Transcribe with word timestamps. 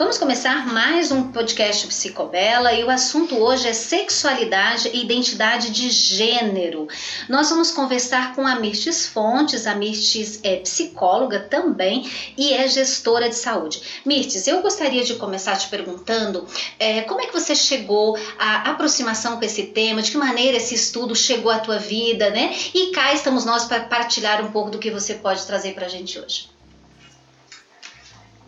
Vamos 0.00 0.16
começar 0.16 0.66
mais 0.66 1.12
um 1.12 1.30
podcast 1.30 1.86
Psicobela 1.86 2.72
e 2.72 2.82
o 2.82 2.88
assunto 2.88 3.36
hoje 3.36 3.68
é 3.68 3.74
sexualidade 3.74 4.88
e 4.94 5.02
identidade 5.02 5.68
de 5.68 5.90
gênero. 5.90 6.88
Nós 7.28 7.50
vamos 7.50 7.70
conversar 7.70 8.34
com 8.34 8.46
a 8.46 8.54
Mirtes 8.54 9.06
Fontes. 9.06 9.66
A 9.66 9.74
Mirtes 9.74 10.40
é 10.42 10.56
psicóloga 10.56 11.38
também 11.38 12.10
e 12.34 12.54
é 12.54 12.66
gestora 12.66 13.28
de 13.28 13.34
saúde. 13.34 13.82
Mirtes, 14.02 14.46
eu 14.46 14.62
gostaria 14.62 15.04
de 15.04 15.16
começar 15.16 15.58
te 15.58 15.68
perguntando 15.68 16.46
é, 16.78 17.02
como 17.02 17.20
é 17.20 17.26
que 17.26 17.34
você 17.34 17.54
chegou 17.54 18.18
à 18.38 18.70
aproximação 18.70 19.36
com 19.36 19.44
esse 19.44 19.64
tema, 19.64 20.00
de 20.00 20.12
que 20.12 20.16
maneira 20.16 20.56
esse 20.56 20.74
estudo 20.74 21.14
chegou 21.14 21.52
à 21.52 21.58
tua 21.58 21.78
vida, 21.78 22.30
né? 22.30 22.56
E 22.72 22.90
cá 22.92 23.12
estamos 23.12 23.44
nós 23.44 23.66
para 23.66 23.80
partilhar 23.80 24.42
um 24.42 24.50
pouco 24.50 24.70
do 24.70 24.78
que 24.78 24.90
você 24.90 25.12
pode 25.12 25.44
trazer 25.44 25.74
para 25.74 25.84
a 25.84 25.90
gente 25.90 26.18
hoje. 26.18 26.48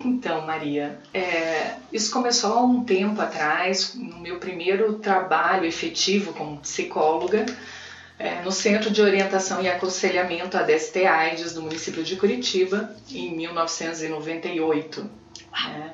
Então, 0.05 0.45
Maria, 0.47 0.98
é, 1.15 1.77
isso 1.92 2.10
começou 2.10 2.52
há 2.52 2.62
um 2.62 2.84
tempo 2.84 3.20
atrás, 3.20 3.95
no 3.95 4.19
meu 4.19 4.38
primeiro 4.38 4.95
trabalho 4.95 5.65
efetivo 5.65 6.33
como 6.33 6.60
psicóloga, 6.60 7.47
é, 8.19 8.43
no 8.43 8.51
Centro 8.51 8.91
de 8.91 9.01
Orientação 9.01 9.62
e 9.62 9.69
Aconselhamento 9.69 10.57
ADST 10.57 11.04
AIDS 11.07 11.54
do 11.54 11.63
município 11.63 12.02
de 12.02 12.16
Curitiba, 12.16 12.95
em 13.10 13.35
1998. 13.37 15.10
É, 15.52 15.91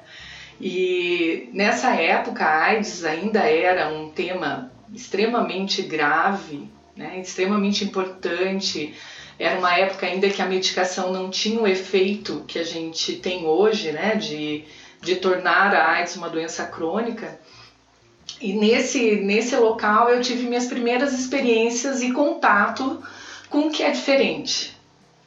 e 0.61 1.51
nessa 1.53 1.95
época, 1.95 2.45
a 2.45 2.65
AIDS 2.65 3.05
ainda 3.05 3.41
era 3.41 3.89
um 3.89 4.11
tema 4.11 4.73
extremamente 4.93 5.83
grave, 5.83 6.69
né, 6.97 7.21
extremamente 7.21 7.85
importante 7.85 8.95
era 9.39 9.59
uma 9.59 9.77
época 9.77 10.07
ainda 10.07 10.29
que 10.29 10.43
a 10.43 10.47
medicação 10.47 11.13
não 11.13 11.31
tinha 11.31 11.61
o 11.61 11.67
efeito 11.67 12.45
que 12.47 12.59
a 12.59 12.65
gente 12.65 13.17
tem 13.17 13.47
hoje, 13.47 13.93
né, 13.93 14.17
de, 14.17 14.65
de 15.01 15.17
tornar 15.17 15.75
a 15.75 15.93
AIDS 15.93 16.17
uma 16.17 16.29
doença 16.29 16.65
crônica. 16.65 17.39
E 18.41 18.53
nesse, 18.53 19.17
nesse 19.17 19.57
local 19.57 20.11
eu 20.11 20.21
tive 20.21 20.47
minhas 20.47 20.67
primeiras 20.67 21.13
experiências 21.13 22.03
e 22.03 22.13
contato 22.13 23.03
com 23.49 23.67
o 23.67 23.71
que 23.71 23.83
é 23.83 23.91
diferente. 23.91 24.77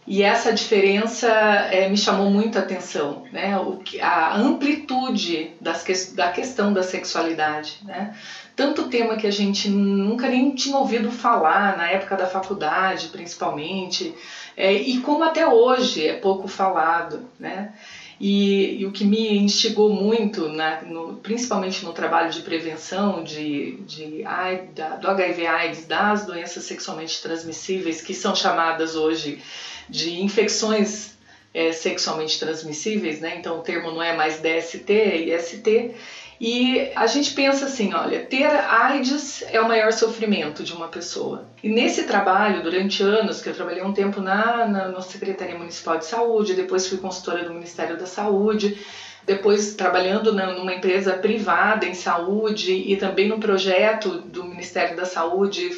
E 0.06 0.23
essa 0.23 0.52
diferença 0.52 1.28
é, 1.30 1.88
me 1.88 1.98
chamou 1.98 2.30
muito 2.30 2.58
a 2.58 2.62
atenção, 2.62 3.23
né? 3.32 3.58
O, 3.58 3.82
a 4.02 4.36
amplitude 4.36 5.52
das 5.62 5.84
que, 5.84 5.94
da 6.16 6.32
questão 6.32 6.73
da 6.73 6.82
sexualidade. 6.82 7.80
Né? 7.84 8.16
Tanto 8.55 8.89
tema 8.89 9.16
que 9.16 9.27
a 9.27 9.31
gente 9.31 9.69
nunca 9.69 10.27
nem 10.27 10.53
tinha 10.53 10.77
ouvido 10.77 11.11
falar 11.11 11.77
na 11.77 11.89
época 11.89 12.16
da 12.16 12.25
faculdade, 12.25 13.08
principalmente, 13.08 14.13
é, 14.55 14.73
e 14.73 14.99
como 14.99 15.23
até 15.23 15.47
hoje 15.47 16.08
é 16.08 16.13
pouco 16.13 16.47
falado, 16.47 17.27
né? 17.39 17.73
E, 18.19 18.80
e 18.80 18.85
o 18.85 18.91
que 18.91 19.03
me 19.03 19.35
instigou 19.35 19.91
muito, 19.91 20.47
na, 20.47 20.83
no, 20.83 21.16
principalmente 21.16 21.83
no 21.83 21.91
trabalho 21.91 22.30
de 22.30 22.41
prevenção 22.41 23.23
de, 23.23 23.77
de 23.88 24.23
AIDS, 24.23 24.75
da, 24.75 24.89
do 24.89 25.08
HIV/AIDS, 25.08 25.86
das 25.88 26.25
doenças 26.25 26.63
sexualmente 26.65 27.19
transmissíveis, 27.19 27.99
que 27.99 28.13
são 28.13 28.36
chamadas 28.36 28.95
hoje 28.95 29.41
de 29.89 30.21
infecções 30.21 31.17
é, 31.52 31.71
sexualmente 31.71 32.39
transmissíveis, 32.39 33.19
né? 33.19 33.38
Então 33.39 33.58
o 33.58 33.63
termo 33.63 33.92
não 33.92 34.03
é 34.03 34.15
mais 34.15 34.39
DST, 34.39 34.92
é 34.92 35.36
IST 35.36 35.95
e 36.43 36.89
a 36.95 37.05
gente 37.05 37.33
pensa 37.33 37.65
assim, 37.65 37.93
olha, 37.93 38.25
ter 38.25 38.47
AIDS 38.47 39.43
é 39.52 39.61
o 39.61 39.67
maior 39.67 39.93
sofrimento 39.93 40.63
de 40.63 40.73
uma 40.73 40.87
pessoa. 40.87 41.45
E 41.61 41.69
nesse 41.69 42.05
trabalho, 42.05 42.63
durante 42.63 43.03
anos, 43.03 43.39
que 43.39 43.47
eu 43.47 43.53
trabalhei 43.53 43.83
um 43.83 43.93
tempo 43.93 44.19
na, 44.19 44.65
na, 44.65 44.89
na 44.89 45.02
Secretaria 45.03 45.55
Municipal 45.55 45.99
de 45.99 46.05
Saúde, 46.05 46.55
depois 46.55 46.87
fui 46.87 46.97
consultora 46.97 47.43
do 47.43 47.53
Ministério 47.53 47.95
da 47.95 48.07
Saúde, 48.07 48.75
depois 49.23 49.75
trabalhando 49.75 50.33
numa 50.33 50.73
empresa 50.73 51.13
privada 51.13 51.85
em 51.85 51.93
saúde 51.93 52.71
e 52.73 52.97
também 52.97 53.27
no 53.27 53.37
projeto 53.37 54.17
do 54.17 54.43
Ministério 54.43 54.97
da 54.97 55.05
Saúde 55.05 55.69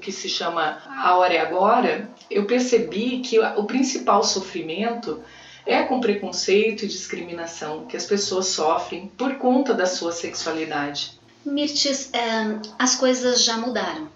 que 0.00 0.12
se 0.12 0.28
chama 0.28 0.78
A 0.86 1.16
Hora 1.16 1.34
é 1.34 1.40
Agora, 1.40 2.08
eu 2.30 2.44
percebi 2.44 3.18
que 3.18 3.40
o 3.40 3.64
principal 3.64 4.22
sofrimento 4.22 5.20
é 5.66 5.82
com 5.82 6.00
preconceito 6.00 6.84
e 6.84 6.88
discriminação 6.88 7.86
que 7.86 7.96
as 7.96 8.04
pessoas 8.04 8.46
sofrem 8.46 9.10
por 9.16 9.36
conta 9.36 9.72
da 9.74 9.86
sua 9.86 10.12
sexualidade. 10.12 11.18
Mirtes, 11.44 12.12
é, 12.12 12.58
as 12.78 12.94
coisas 12.94 13.44
já 13.44 13.56
mudaram. 13.56 14.08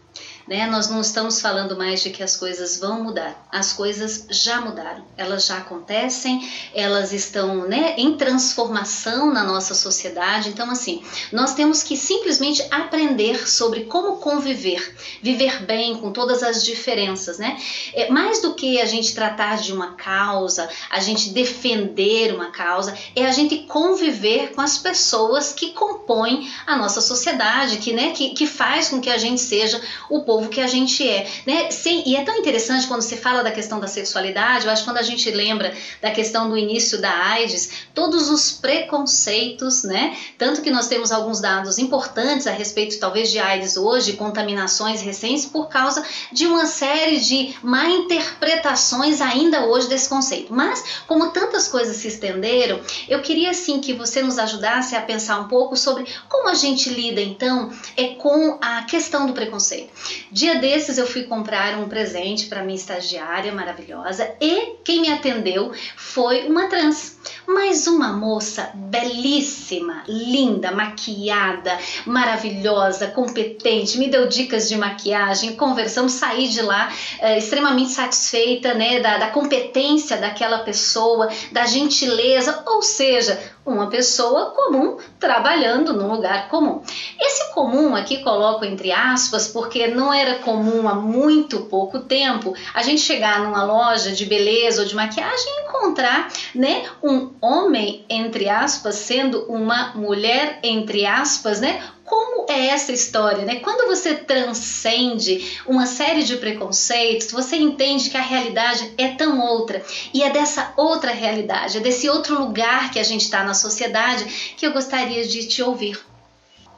Né? 0.47 0.65
Nós 0.67 0.89
não 0.89 1.01
estamos 1.01 1.41
falando 1.41 1.77
mais 1.77 2.01
de 2.01 2.11
que 2.11 2.23
as 2.23 2.37
coisas 2.37 2.79
vão 2.79 3.03
mudar, 3.03 3.45
as 3.51 3.73
coisas 3.73 4.27
já 4.31 4.61
mudaram, 4.61 5.05
elas 5.17 5.45
já 5.45 5.59
acontecem, 5.59 6.49
elas 6.73 7.13
estão 7.13 7.67
né, 7.67 7.95
em 7.99 8.17
transformação 8.17 9.33
na 9.33 9.43
nossa 9.43 9.75
sociedade. 9.75 10.51
Então, 10.51 10.71
assim, 10.71 11.03
nós 11.33 11.55
temos 11.55 11.83
que 11.83 11.97
simplesmente 11.97 12.65
aprender 12.71 13.49
sobre 13.49 13.85
como 13.87 14.19
conviver, 14.19 14.95
viver 15.21 15.65
bem 15.65 15.97
com 15.97 16.13
todas 16.13 16.45
as 16.45 16.63
diferenças, 16.63 17.39
né? 17.39 17.59
É, 17.93 18.09
mais 18.09 18.41
do 18.41 18.55
que 18.55 18.81
a 18.81 18.87
gente 18.87 19.15
tratar 19.15 19.57
de 19.57 19.73
uma 19.73 19.95
causa, 19.95 20.69
a 20.91 21.01
gente 21.01 21.31
defender 21.31 22.33
uma 22.33 22.53
causa, 22.53 22.97
é 23.17 23.27
a 23.27 23.33
gente 23.33 23.59
conviver 23.65 24.53
com 24.53 24.61
as 24.61 24.79
pessoas 24.79 25.53
que 25.53 25.73
compõem 25.73 26.49
a 26.67 26.77
nossa 26.77 27.01
sociedade, 27.01 27.79
que, 27.79 27.93
né, 27.93 28.13
que, 28.13 28.31
que 28.31 28.47
faz 28.47 28.89
com 28.89 29.01
que 29.01 29.11
a 29.11 29.19
gente 29.19 29.41
seja 29.41 29.81
o 30.09 30.21
povo 30.21 30.36
povo 30.37 30.51
que 30.51 30.61
a 30.61 30.67
gente 30.67 31.09
é, 31.09 31.27
né? 31.47 31.71
Sim, 31.71 32.03
e 32.05 32.15
é 32.15 32.23
tão 32.23 32.37
interessante 32.37 32.87
quando 32.87 33.01
se 33.01 33.17
fala 33.17 33.43
da 33.43 33.51
questão 33.51 33.81
da 33.81 33.87
sexualidade, 33.87 34.67
eu 34.67 34.71
acho 34.71 34.83
que 34.83 34.89
quando 34.89 34.99
a 34.99 35.03
gente 35.03 35.31
lembra 35.31 35.73
da 36.03 36.11
questão 36.11 36.51
do 36.51 36.59
início 36.59 37.01
da 37.01 37.11
AIDS, 37.11 37.71
todos 37.95 38.29
os 38.29 38.53
preconceitos, 38.53 39.83
né? 39.83 40.15
Tanto 40.37 40.61
que 40.61 40.71
nós 40.71 40.89
temos 40.89 41.11
alguns 41.11 41.41
dados 41.41 41.79
importantes 41.79 42.47
a 42.47 42.53
respeito 42.53 42.99
talvez 42.99 43.31
de 43.31 43.39
AIDS 43.39 43.79
hoje, 43.79 44.13
contaminações 44.13 45.01
recentes 45.01 45.47
por 45.47 45.69
causa 45.69 46.05
de 46.31 46.47
uma 46.47 46.67
série 46.67 47.19
de 47.19 47.55
má 47.63 47.89
interpretações 47.89 49.23
ainda 49.23 49.67
hoje 49.67 49.89
desse 49.89 50.09
conceito. 50.09 50.53
Mas 50.53 50.85
como 51.07 51.31
tantas 51.31 51.67
coisas 51.67 51.97
se 51.97 52.09
estenderam, 52.09 52.81
eu 53.09 53.23
queria 53.23 53.51
assim 53.51 53.81
que 53.81 53.95
você 53.95 54.23
nos 54.23 54.39
ajudasse 54.39 54.95
a 54.95 55.01
pensar 55.01 55.41
um 55.41 55.49
pouco 55.49 55.77
sobre 55.77 56.05
como 56.29 56.49
a 56.49 56.55
gente 56.55 56.91
lida 56.91 57.23
então 57.23 57.71
é 57.97 58.09
com 58.09 58.59
a 58.61 58.83
questão 58.83 59.27
do 59.27 59.33
preconceito. 59.33 59.91
Dia 60.31 60.57
desses 60.57 60.99
eu 60.99 61.07
fui 61.07 61.23
comprar 61.23 61.77
um 61.79 61.89
presente 61.89 62.47
para 62.47 62.63
minha 62.63 62.77
estagiária 62.77 63.53
maravilhosa 63.53 64.35
e 64.41 64.77
quem 64.85 65.01
me 65.01 65.09
atendeu 65.09 65.73
foi 65.97 66.47
uma 66.47 66.67
trans, 66.69 67.19
mas 67.47 67.87
uma 67.87 68.13
moça 68.13 68.71
belíssima, 68.75 70.03
linda, 70.09 70.73
maquiada, 70.73 71.79
maravilhosa, 72.05 73.09
competente, 73.09 73.99
me 73.99 74.09
deu 74.09 74.27
dicas 74.29 74.69
de 74.69 74.77
maquiagem, 74.77 75.57
conversamos, 75.57 76.13
saí 76.13 76.49
de 76.49 76.63
lá 76.63 76.93
é, 77.21 77.39
extremamente 77.39 77.91
satisfeita, 77.91 78.75
né, 78.75 79.01
da, 79.01 79.19
da 79.19 79.29
competência 79.29 80.17
daquela 80.17 80.59
pessoa, 80.61 81.29
da 81.53 81.67
gentileza, 81.67 82.63
ou 82.67 82.83
seja, 82.83 83.56
uma 83.67 83.89
pessoa 83.89 84.51
comum 84.51 84.97
trabalhando 85.19 85.93
num 85.93 86.13
lugar 86.13 86.49
comum. 86.49 86.81
Esse 87.21 87.53
comum 87.53 87.97
aqui 87.97 88.19
coloco 88.23 88.65
entre 88.65 88.93
aspas 88.93 89.49
porque 89.49 89.89
não 89.89 90.13
era 90.13 90.37
comum 90.37 90.89
há 90.89 90.95
muito 90.95 91.61
pouco 91.63 91.99
tempo 91.99 92.55
a 92.73 92.83
gente 92.83 93.01
chegar 93.01 93.41
numa 93.41 93.65
loja 93.65 94.13
de 94.13 94.25
beleza 94.25 94.83
ou 94.83 94.89
de 94.89 94.95
maquiagem 94.95 95.47
e 95.47 95.69
encontrar, 95.69 96.29
né, 96.55 96.85
um 97.03 97.33
homem 97.41 98.05
entre 98.09 98.49
aspas 98.49 98.95
sendo 98.95 99.45
uma 99.49 99.93
mulher 99.95 100.61
entre 100.63 101.05
aspas, 101.05 101.61
né, 101.61 101.83
como 102.07 102.47
é 102.49 102.69
essa 102.69 102.93
história, 102.93 103.45
né? 103.45 103.57
Quando 103.57 103.89
você 103.89 104.15
transcende 104.15 105.61
uma 105.67 105.85
série 105.85 106.23
de 106.23 106.37
preconceitos, 106.37 107.33
você 107.33 107.57
entende 107.57 108.09
que 108.09 108.17
a 108.17 108.23
realidade 108.23 108.95
é 108.97 109.09
tão 109.09 109.41
outra 109.41 109.83
e 110.15 110.23
é 110.23 110.31
dessa 110.31 110.73
outra 110.77 111.11
realidade, 111.11 111.77
é 111.77 111.81
desse 111.81 112.09
outro 112.09 112.39
lugar 112.39 112.93
que 112.93 113.01
a 113.01 113.03
gente 113.03 113.23
está 113.23 113.43
na 113.43 113.55
sociedade 113.55 114.55
que 114.57 114.65
eu 114.65 114.73
gostaria 114.73 115.27
de 115.27 115.47
te 115.49 115.61
ouvir. 115.63 115.99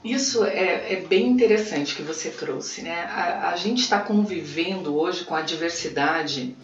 Isso 0.03 0.45
é, 0.45 0.95
é, 0.95 1.05
bem 1.07 1.27
interessante 1.27 1.95
que 1.95 2.03
você 2.03 2.31
trouxe, 2.31 2.83
né? 2.83 3.03
A, 3.03 3.51
a 3.51 3.57
gente 3.57 3.83
está 3.83 3.99
convivendo 3.99 4.97
hoje 4.97 5.25
com 5.25 5.35
a 5.35 5.43
diversidade 5.43 6.57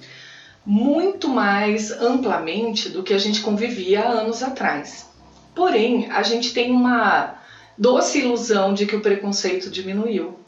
muito 0.64 1.28
mais 1.28 1.90
amplamente 1.90 2.88
do 2.88 3.02
que 3.02 3.12
a 3.12 3.18
gente 3.18 3.40
convivia 3.40 4.06
anos 4.06 4.42
atrás. 4.42 5.06
Porém, 5.54 6.10
a 6.10 6.22
gente 6.22 6.54
tem 6.54 6.70
uma 6.70 7.43
doce 7.76 8.20
ilusão 8.20 8.74
de 8.74 8.86
que 8.86 8.96
o 8.96 9.00
preconceito 9.00 9.70
diminuiu. 9.70 10.38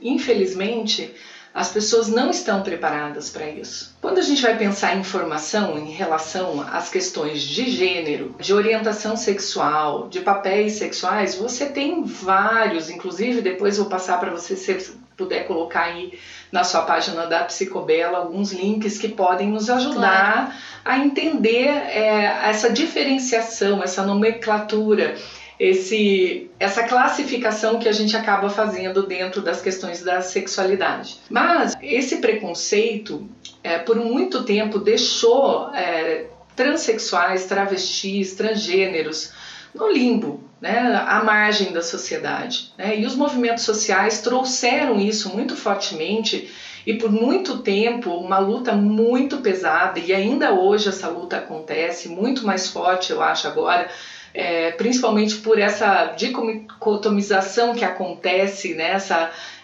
Infelizmente, 0.00 1.14
As 1.54 1.68
pessoas 1.68 2.08
não 2.08 2.30
estão 2.30 2.62
preparadas 2.62 3.28
para 3.28 3.46
isso. 3.46 3.94
Quando 4.00 4.18
a 4.18 4.22
gente 4.22 4.40
vai 4.40 4.56
pensar 4.56 4.96
em 4.96 5.00
informação 5.00 5.78
em 5.78 5.90
relação 5.90 6.64
às 6.72 6.88
questões 6.88 7.42
de 7.42 7.70
gênero, 7.70 8.34
de 8.40 8.54
orientação 8.54 9.18
sexual, 9.18 10.08
de 10.08 10.20
papéis 10.20 10.74
sexuais, 10.74 11.34
você 11.34 11.66
tem 11.66 12.04
vários, 12.04 12.88
inclusive 12.88 13.42
depois 13.42 13.76
vou 13.76 13.86
passar 13.86 14.18
para 14.18 14.30
você 14.30 14.56
se 14.56 14.94
puder 15.14 15.46
colocar 15.46 15.82
aí 15.82 16.18
na 16.50 16.64
sua 16.64 16.82
página 16.82 17.26
da 17.26 17.44
Psicobela 17.44 18.16
alguns 18.16 18.50
links 18.50 18.96
que 18.96 19.08
podem 19.08 19.50
nos 19.50 19.68
ajudar 19.68 20.46
claro. 20.46 20.52
a 20.82 20.98
entender 20.98 21.68
é, 21.68 22.48
essa 22.48 22.70
diferenciação, 22.70 23.82
essa 23.82 24.02
nomenclatura 24.02 25.16
esse, 25.62 26.50
essa 26.58 26.82
classificação 26.82 27.78
que 27.78 27.88
a 27.88 27.92
gente 27.92 28.16
acaba 28.16 28.50
fazendo 28.50 29.06
dentro 29.06 29.40
das 29.40 29.62
questões 29.62 30.02
da 30.02 30.20
sexualidade. 30.20 31.18
Mas 31.30 31.76
esse 31.80 32.16
preconceito, 32.16 33.28
é, 33.62 33.78
por 33.78 33.94
muito 33.94 34.42
tempo, 34.42 34.80
deixou 34.80 35.72
é, 35.72 36.26
transexuais, 36.56 37.46
travestis, 37.46 38.34
transgêneros 38.34 39.32
no 39.72 39.88
limbo, 39.88 40.42
né, 40.60 41.00
à 41.06 41.22
margem 41.22 41.72
da 41.72 41.80
sociedade. 41.80 42.72
Né? 42.76 42.98
E 42.98 43.06
os 43.06 43.14
movimentos 43.14 43.62
sociais 43.62 44.20
trouxeram 44.20 44.98
isso 44.98 45.28
muito 45.28 45.54
fortemente 45.54 46.52
e 46.84 46.94
por 46.94 47.12
muito 47.12 47.58
tempo 47.58 48.10
uma 48.16 48.40
luta 48.40 48.72
muito 48.72 49.36
pesada 49.38 50.00
e 50.00 50.12
ainda 50.12 50.52
hoje 50.52 50.88
essa 50.88 51.06
luta 51.06 51.36
acontece 51.36 52.08
muito 52.08 52.44
mais 52.44 52.66
forte 52.66 53.12
eu 53.12 53.22
acho 53.22 53.46
agora 53.46 53.88
é, 54.34 54.70
principalmente 54.72 55.36
por 55.36 55.58
essa 55.58 56.14
dicotomização 56.16 57.74
que 57.74 57.84
acontece, 57.84 58.74
né, 58.74 58.96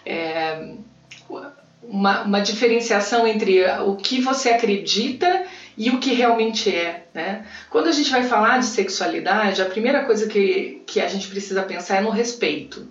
é, 0.05 0.73
uma, 1.81 2.21
uma, 2.21 2.39
diferenciação 2.39 3.27
entre 3.27 3.65
o 3.85 3.95
que 3.95 4.21
você 4.21 4.49
acredita 4.49 5.45
e 5.77 5.89
o 5.89 5.99
que 5.99 6.13
realmente 6.13 6.73
é. 6.73 7.05
Né? 7.13 7.45
Quando 7.69 7.87
a 7.87 7.91
gente 7.91 8.11
vai 8.11 8.23
falar 8.23 8.59
de 8.59 8.65
sexualidade, 8.65 9.61
a 9.61 9.65
primeira 9.65 10.03
coisa 10.05 10.27
que, 10.27 10.81
que 10.85 10.99
a 10.99 11.07
gente 11.07 11.27
precisa 11.27 11.63
pensar 11.63 11.97
é 11.97 12.01
no 12.01 12.09
respeito. 12.09 12.87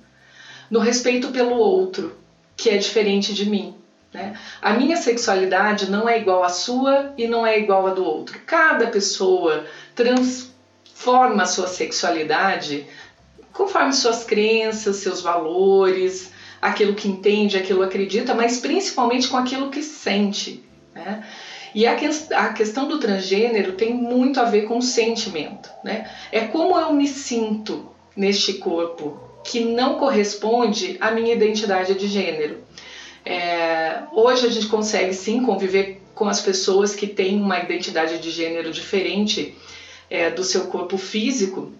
No 0.71 0.81
respeito 0.81 1.29
pelo 1.29 1.57
outro, 1.57 2.17
que 2.57 2.71
é 2.71 2.77
diferente 2.77 3.33
de 3.33 3.49
mim. 3.49 3.75
Né? 4.13 4.35
A 4.61 4.73
minha 4.73 4.97
sexualidade 4.97 5.91
não 5.91 6.09
é 6.09 6.19
igual 6.19 6.43
à 6.43 6.49
sua 6.49 7.13
e 7.17 7.29
não 7.29 7.47
é 7.47 7.59
igual 7.59 7.87
à 7.87 7.91
do 7.91 8.05
outro. 8.05 8.41
Cada 8.47 8.87
pessoa 8.87 9.67
trans, 9.95 10.51
forma 10.99 11.45
a 11.45 11.47
sua 11.47 11.69
sexualidade 11.69 12.85
conforme 13.53 13.93
suas 13.93 14.25
crenças, 14.25 14.97
seus 14.97 15.21
valores, 15.21 16.33
aquilo 16.61 16.95
que 16.95 17.09
entende, 17.09 17.57
aquilo 17.57 17.81
que 17.81 17.87
acredita, 17.87 18.35
mas 18.35 18.59
principalmente 18.59 19.29
com 19.29 19.37
aquilo 19.37 19.71
que 19.71 19.83
sente. 19.83 20.63
Né? 20.95 21.25
E 21.75 21.87
a, 21.87 21.95
que, 21.95 22.09
a, 22.35 22.53
questão 22.53 22.89
do 22.89 22.99
transgênero 22.99 23.73
tem 23.73 23.95
muito 23.95 24.41
a 24.41 24.45
ver 24.45 24.63
com 24.63 24.79
o 24.79 24.83
sentimento. 24.83 25.71
Né? 25.85 26.09
É 26.33 26.41
como 26.41 26.79
eu 26.79 26.93
me 26.93 27.07
sinto 27.07 27.91
neste 28.17 28.55
corpo 28.55 29.21
que 29.45 29.61
não 29.61 29.99
corresponde 29.99 30.97
à 31.01 31.11
minha 31.11 31.33
identidade 31.33 31.95
de 31.95 32.09
gênero. 32.09 32.59
É, 33.25 34.03
hoje 34.13 34.47
a 34.47 34.51
gente 34.51 34.67
consegue 34.67 35.15
sim 35.15 35.43
conviver 35.43 36.01
com 36.15 36.29
as 36.29 36.41
pessoas 36.41 36.95
que 36.95 37.07
têm 37.07 37.41
uma 37.41 37.59
identidade 37.59 38.19
de 38.19 38.31
gênero 38.31 38.73
diferente 38.73 39.57
é, 40.11 40.31
do 40.31 40.43
seu 40.43 40.67
corpo 40.67 40.97
físico, 40.97 41.73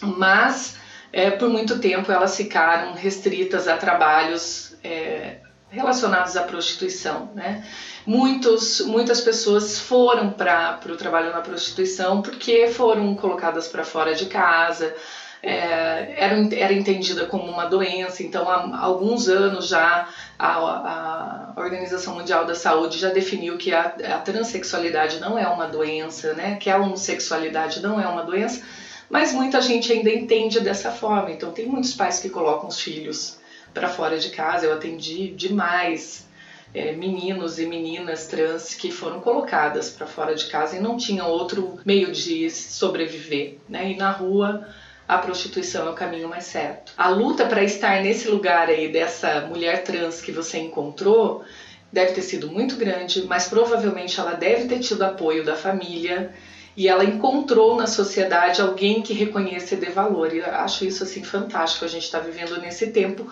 mas 0.00 0.76
é, 1.12 1.30
por 1.30 1.48
muito 1.48 1.78
tempo 1.78 2.10
elas 2.12 2.36
ficaram 2.36 2.92
restritas 2.94 3.66
a 3.68 3.76
trabalhos 3.76 4.76
é, 4.84 5.36
relacionados 5.70 6.36
à 6.36 6.42
prostituição. 6.42 7.30
Né? 7.34 7.66
Muitos, 8.04 8.80
muitas 8.80 9.20
pessoas 9.20 9.78
foram 9.78 10.30
para 10.30 10.80
o 10.86 10.96
trabalho 10.96 11.32
na 11.32 11.40
prostituição 11.40 12.22
porque 12.22 12.68
foram 12.68 13.14
colocadas 13.14 13.68
para 13.68 13.84
fora 13.84 14.14
de 14.14 14.26
casa, 14.26 14.94
é, 15.42 16.14
era, 16.16 16.54
era 16.54 16.72
entendida 16.72 17.26
como 17.26 17.50
uma 17.50 17.66
doença, 17.66 18.22
então 18.22 18.48
há 18.48 18.78
alguns 18.78 19.28
anos 19.28 19.68
já 19.68 20.08
a, 20.38 20.54
a 20.54 21.52
Organização 21.56 22.14
Mundial 22.14 22.44
da 22.44 22.54
Saúde 22.54 22.98
já 22.98 23.10
definiu 23.10 23.56
que 23.56 23.72
a, 23.72 23.84
a 23.84 24.18
transexualidade 24.18 25.20
não 25.20 25.38
é 25.38 25.46
uma 25.46 25.66
doença, 25.66 26.32
né? 26.34 26.56
que 26.56 26.70
a 26.70 26.78
homossexualidade 26.78 27.80
não 27.80 28.00
é 28.00 28.06
uma 28.06 28.22
doença, 28.22 28.62
mas 29.08 29.32
muita 29.32 29.60
gente 29.60 29.92
ainda 29.92 30.10
entende 30.10 30.60
dessa 30.60 30.90
forma. 30.90 31.30
Então 31.30 31.52
tem 31.52 31.66
muitos 31.66 31.94
pais 31.94 32.18
que 32.18 32.28
colocam 32.28 32.68
os 32.68 32.80
filhos 32.80 33.38
para 33.72 33.88
fora 33.88 34.18
de 34.18 34.30
casa. 34.30 34.66
Eu 34.66 34.72
atendi 34.72 35.28
demais 35.28 36.26
é, 36.74 36.92
meninos 36.92 37.58
e 37.58 37.66
meninas 37.66 38.26
trans 38.26 38.74
que 38.74 38.90
foram 38.90 39.20
colocadas 39.20 39.90
para 39.90 40.06
fora 40.06 40.34
de 40.34 40.46
casa 40.46 40.76
e 40.76 40.80
não 40.80 40.96
tinham 40.96 41.28
outro 41.28 41.78
meio 41.84 42.10
de 42.10 42.50
sobreviver. 42.50 43.58
Né? 43.68 43.92
E 43.92 43.96
na 43.96 44.10
rua 44.10 44.66
a 45.08 45.18
prostituição 45.18 45.86
é 45.86 45.90
o 45.90 45.94
caminho 45.94 46.28
mais 46.28 46.44
certo. 46.44 46.92
A 46.96 47.08
luta 47.08 47.46
para 47.46 47.62
estar 47.62 48.02
nesse 48.02 48.28
lugar 48.28 48.68
aí 48.68 48.90
dessa 48.90 49.42
mulher 49.42 49.84
trans 49.84 50.20
que 50.20 50.32
você 50.32 50.58
encontrou 50.58 51.44
deve 51.92 52.12
ter 52.12 52.22
sido 52.22 52.50
muito 52.50 52.76
grande, 52.76 53.24
mas 53.26 53.48
provavelmente 53.48 54.18
ela 54.18 54.32
deve 54.32 54.66
ter 54.66 54.80
tido 54.80 55.02
apoio 55.02 55.44
da 55.44 55.54
família 55.54 56.34
e 56.76 56.88
ela 56.88 57.04
encontrou 57.04 57.74
na 57.74 57.86
sociedade 57.86 58.60
alguém 58.60 59.00
que 59.00 59.14
reconheça 59.14 59.74
e 59.74 59.78
dê 59.78 59.86
valor. 59.86 60.32
E 60.34 60.38
eu 60.38 60.46
acho 60.46 60.84
isso 60.84 61.04
assim 61.04 61.24
fantástico. 61.24 61.84
A 61.84 61.88
gente 61.88 62.02
está 62.02 62.18
vivendo 62.18 62.60
nesse 62.60 62.88
tempo, 62.88 63.26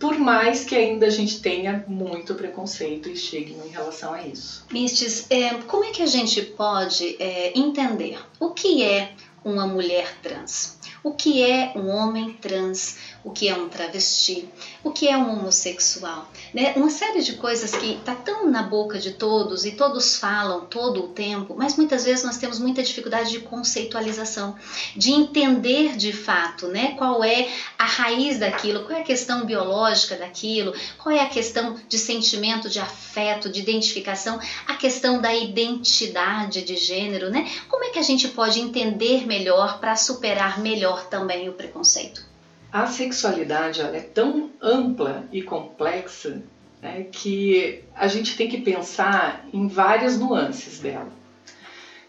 por 0.00 0.18
mais 0.18 0.64
que 0.64 0.74
ainda 0.74 1.06
a 1.06 1.10
gente 1.10 1.40
tenha 1.40 1.84
muito 1.86 2.34
preconceito 2.34 3.08
e 3.08 3.12
estigma 3.12 3.64
em 3.64 3.70
relação 3.70 4.12
a 4.12 4.22
isso. 4.22 4.66
Mistes, 4.72 5.26
é, 5.30 5.54
como 5.66 5.84
é 5.84 5.90
que 5.90 6.02
a 6.02 6.06
gente 6.06 6.42
pode 6.42 7.16
é, 7.20 7.56
entender 7.56 8.18
o 8.40 8.50
que 8.50 8.82
é 8.82 9.12
uma 9.44 9.66
mulher 9.66 10.16
trans? 10.20 10.77
O 11.02 11.12
que 11.12 11.42
é 11.42 11.72
um 11.76 11.88
homem 11.88 12.32
trans, 12.34 12.96
o 13.24 13.30
que 13.30 13.48
é 13.48 13.54
um 13.54 13.68
travesti, 13.68 14.48
o 14.82 14.90
que 14.90 15.08
é 15.08 15.16
um 15.16 15.32
homossexual, 15.32 16.30
né? 16.52 16.72
Uma 16.76 16.90
série 16.90 17.22
de 17.22 17.34
coisas 17.34 17.72
que 17.72 17.94
está 17.94 18.14
tão 18.14 18.50
na 18.50 18.62
boca 18.62 18.98
de 18.98 19.12
todos 19.12 19.64
e 19.64 19.72
todos 19.72 20.16
falam 20.16 20.66
todo 20.66 21.04
o 21.04 21.08
tempo, 21.08 21.54
mas 21.56 21.76
muitas 21.76 22.04
vezes 22.04 22.24
nós 22.24 22.38
temos 22.38 22.58
muita 22.58 22.82
dificuldade 22.82 23.30
de 23.30 23.40
conceitualização, 23.40 24.56
de 24.96 25.10
entender 25.10 25.96
de 25.96 26.12
fato, 26.12 26.68
né? 26.68 26.94
Qual 26.96 27.22
é 27.22 27.48
a 27.78 27.84
raiz 27.84 28.38
daquilo, 28.38 28.84
qual 28.84 28.98
é 28.98 29.02
a 29.02 29.04
questão 29.04 29.44
biológica 29.44 30.16
daquilo, 30.16 30.72
qual 30.96 31.14
é 31.14 31.20
a 31.20 31.28
questão 31.28 31.76
de 31.88 31.98
sentimento, 31.98 32.68
de 32.68 32.80
afeto, 32.80 33.48
de 33.48 33.60
identificação, 33.60 34.40
a 34.66 34.74
questão 34.74 35.20
da 35.20 35.34
identidade 35.34 36.62
de 36.62 36.76
gênero, 36.76 37.30
né? 37.30 37.50
Como 37.68 37.84
é 37.84 37.90
que 37.90 37.98
a 37.98 38.02
gente 38.02 38.28
pode 38.28 38.60
entender 38.60 39.26
melhor 39.26 39.78
para 39.80 39.96
superar 39.96 40.60
melhor 40.60 40.87
também 40.96 41.48
o 41.48 41.52
preconceito? 41.52 42.24
A 42.72 42.86
sexualidade 42.86 43.80
é 43.80 44.00
tão 44.00 44.50
ampla 44.60 45.24
e 45.32 45.42
complexa 45.42 46.42
né, 46.82 47.06
que 47.10 47.82
a 47.94 48.06
gente 48.06 48.36
tem 48.36 48.48
que 48.48 48.60
pensar 48.60 49.46
em 49.52 49.66
várias 49.68 50.18
nuances 50.18 50.78
dela. 50.78 51.10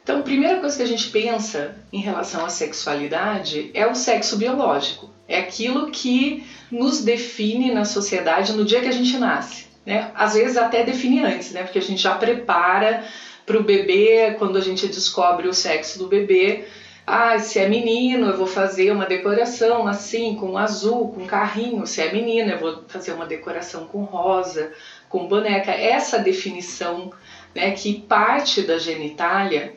Então, 0.03 0.19
a 0.19 0.23
primeira 0.23 0.59
coisa 0.59 0.75
que 0.75 0.83
a 0.83 0.87
gente 0.87 1.09
pensa 1.09 1.75
em 1.93 1.99
relação 1.99 2.43
à 2.43 2.49
sexualidade 2.49 3.69
é 3.73 3.85
o 3.87 3.95
sexo 3.95 4.37
biológico. 4.37 5.09
É 5.27 5.39
aquilo 5.39 5.91
que 5.91 6.43
nos 6.71 7.03
define 7.03 7.71
na 7.71 7.85
sociedade 7.85 8.53
no 8.53 8.65
dia 8.65 8.81
que 8.81 8.87
a 8.87 8.91
gente 8.91 9.17
nasce. 9.17 9.67
Né? 9.85 10.11
Às 10.15 10.33
vezes 10.33 10.57
até 10.57 10.83
define 10.83 11.23
antes, 11.23 11.51
né? 11.51 11.63
porque 11.63 11.79
a 11.79 11.81
gente 11.81 12.01
já 12.01 12.15
prepara 12.15 13.05
para 13.45 13.57
o 13.57 13.63
bebê, 13.63 14.35
quando 14.37 14.57
a 14.57 14.61
gente 14.61 14.87
descobre 14.87 15.47
o 15.47 15.53
sexo 15.53 15.99
do 15.99 16.07
bebê, 16.07 16.67
ah, 17.11 17.39
se 17.39 17.57
é 17.57 17.67
menino, 17.67 18.27
eu 18.27 18.37
vou 18.37 18.45
fazer 18.45 18.91
uma 18.91 19.07
decoração 19.07 19.87
assim, 19.87 20.35
com 20.35 20.55
azul, 20.55 21.11
com 21.11 21.25
carrinho. 21.25 21.87
Se 21.87 22.01
é 22.01 22.13
menina, 22.13 22.51
eu 22.51 22.59
vou 22.59 22.83
fazer 22.87 23.13
uma 23.13 23.25
decoração 23.25 23.87
com 23.87 24.03
rosa, 24.03 24.71
com 25.09 25.27
boneca. 25.27 25.71
Essa 25.71 26.19
definição, 26.19 27.11
né, 27.55 27.71
que 27.71 28.01
parte 28.01 28.61
da 28.61 28.77
genitália, 28.77 29.73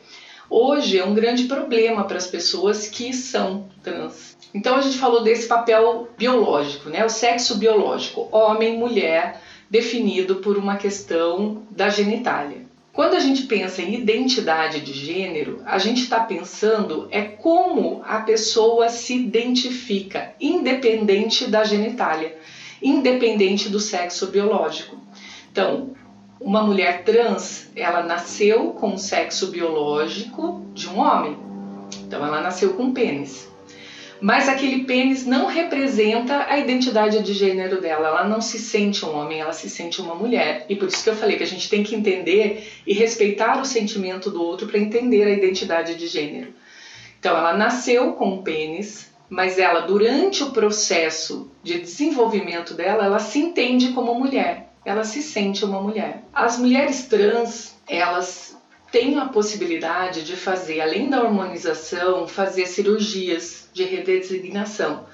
hoje 0.47 0.99
é 0.99 1.03
um 1.03 1.15
grande 1.15 1.45
problema 1.45 2.03
para 2.03 2.17
as 2.17 2.27
pessoas 2.27 2.87
que 2.87 3.11
são 3.11 3.67
trans. 3.81 4.37
Então 4.53 4.75
a 4.75 4.81
gente 4.81 4.99
falou 4.99 5.23
desse 5.23 5.47
papel 5.47 6.07
biológico, 6.15 6.89
né, 6.89 7.03
o 7.03 7.09
sexo 7.09 7.57
biológico, 7.57 8.29
homem, 8.31 8.77
mulher, 8.77 9.41
definido 9.67 10.35
por 10.35 10.55
uma 10.55 10.77
questão 10.77 11.63
da 11.71 11.89
genitália. 11.89 12.71
Quando 12.93 13.15
a 13.15 13.19
gente 13.19 13.43
pensa 13.47 13.81
em 13.81 13.95
identidade 13.95 14.79
de 14.81 14.93
gênero, 14.93 15.63
a 15.65 15.79
gente 15.79 16.03
está 16.03 16.19
pensando 16.19 17.07
é 17.09 17.23
como 17.23 18.03
a 18.05 18.19
pessoa 18.19 18.87
se 18.87 19.15
identifica, 19.17 20.35
independente 20.39 21.47
da 21.47 21.63
genitália, 21.63 22.37
independente 22.79 23.67
do 23.67 23.79
sexo 23.79 24.27
biológico. 24.27 24.95
Então, 25.51 25.95
uma 26.39 26.61
mulher 26.61 27.03
trans, 27.03 27.71
ela 27.75 28.03
nasceu 28.03 28.73
com 28.73 28.93
o 28.93 28.99
sexo 28.99 29.47
biológico 29.47 30.63
de 30.71 30.87
um 30.87 30.99
homem. 30.99 31.35
Então, 32.05 32.23
ela 32.23 32.41
nasceu 32.41 32.75
com 32.75 32.93
pênis. 32.93 33.51
Mas 34.23 34.47
aquele 34.47 34.85
pênis 34.85 35.25
não 35.25 35.47
representa 35.47 36.45
a 36.47 36.57
identidade 36.57 37.21
de 37.21 37.33
gênero 37.33 37.81
dela. 37.81 38.07
Ela 38.07 38.23
não 38.23 38.39
se 38.39 38.57
sente 38.57 39.03
um 39.03 39.13
homem, 39.13 39.41
ela 39.41 39.51
se 39.51 39.69
sente 39.69 39.99
uma 39.99 40.15
mulher. 40.15 40.65
E 40.69 40.77
por 40.77 40.87
isso 40.87 41.03
que 41.03 41.09
eu 41.09 41.15
falei 41.17 41.35
que 41.35 41.43
a 41.43 41.47
gente 41.47 41.69
tem 41.69 41.83
que 41.83 41.93
entender 41.93 42.71
e 42.87 42.93
respeitar 42.93 43.59
o 43.59 43.65
sentimento 43.65 44.31
do 44.31 44.41
outro 44.41 44.65
para 44.65 44.79
entender 44.79 45.25
a 45.25 45.29
identidade 45.29 45.95
de 45.95 46.07
gênero. 46.07 46.53
Então, 47.19 47.35
ela 47.35 47.57
nasceu 47.57 48.13
com 48.13 48.35
um 48.35 48.41
pênis, 48.41 49.11
mas 49.29 49.59
ela, 49.59 49.81
durante 49.81 50.41
o 50.41 50.51
processo 50.51 51.51
de 51.61 51.79
desenvolvimento 51.79 52.73
dela, 52.73 53.03
ela 53.03 53.19
se 53.19 53.39
entende 53.39 53.89
como 53.89 54.15
mulher. 54.15 54.69
Ela 54.85 55.03
se 55.03 55.21
sente 55.21 55.65
uma 55.65 55.81
mulher. 55.81 56.23
As 56.33 56.57
mulheres 56.57 57.07
trans, 57.07 57.75
elas 57.85 58.52
têm 58.93 59.17
a 59.17 59.25
possibilidade 59.25 60.23
de 60.23 60.35
fazer, 60.35 60.79
além 60.79 61.09
da 61.09 61.23
hormonização, 61.23 62.27
fazer 62.27 62.67
cirurgias 62.67 63.67
de 63.73 63.83
redesignação. 63.83 65.07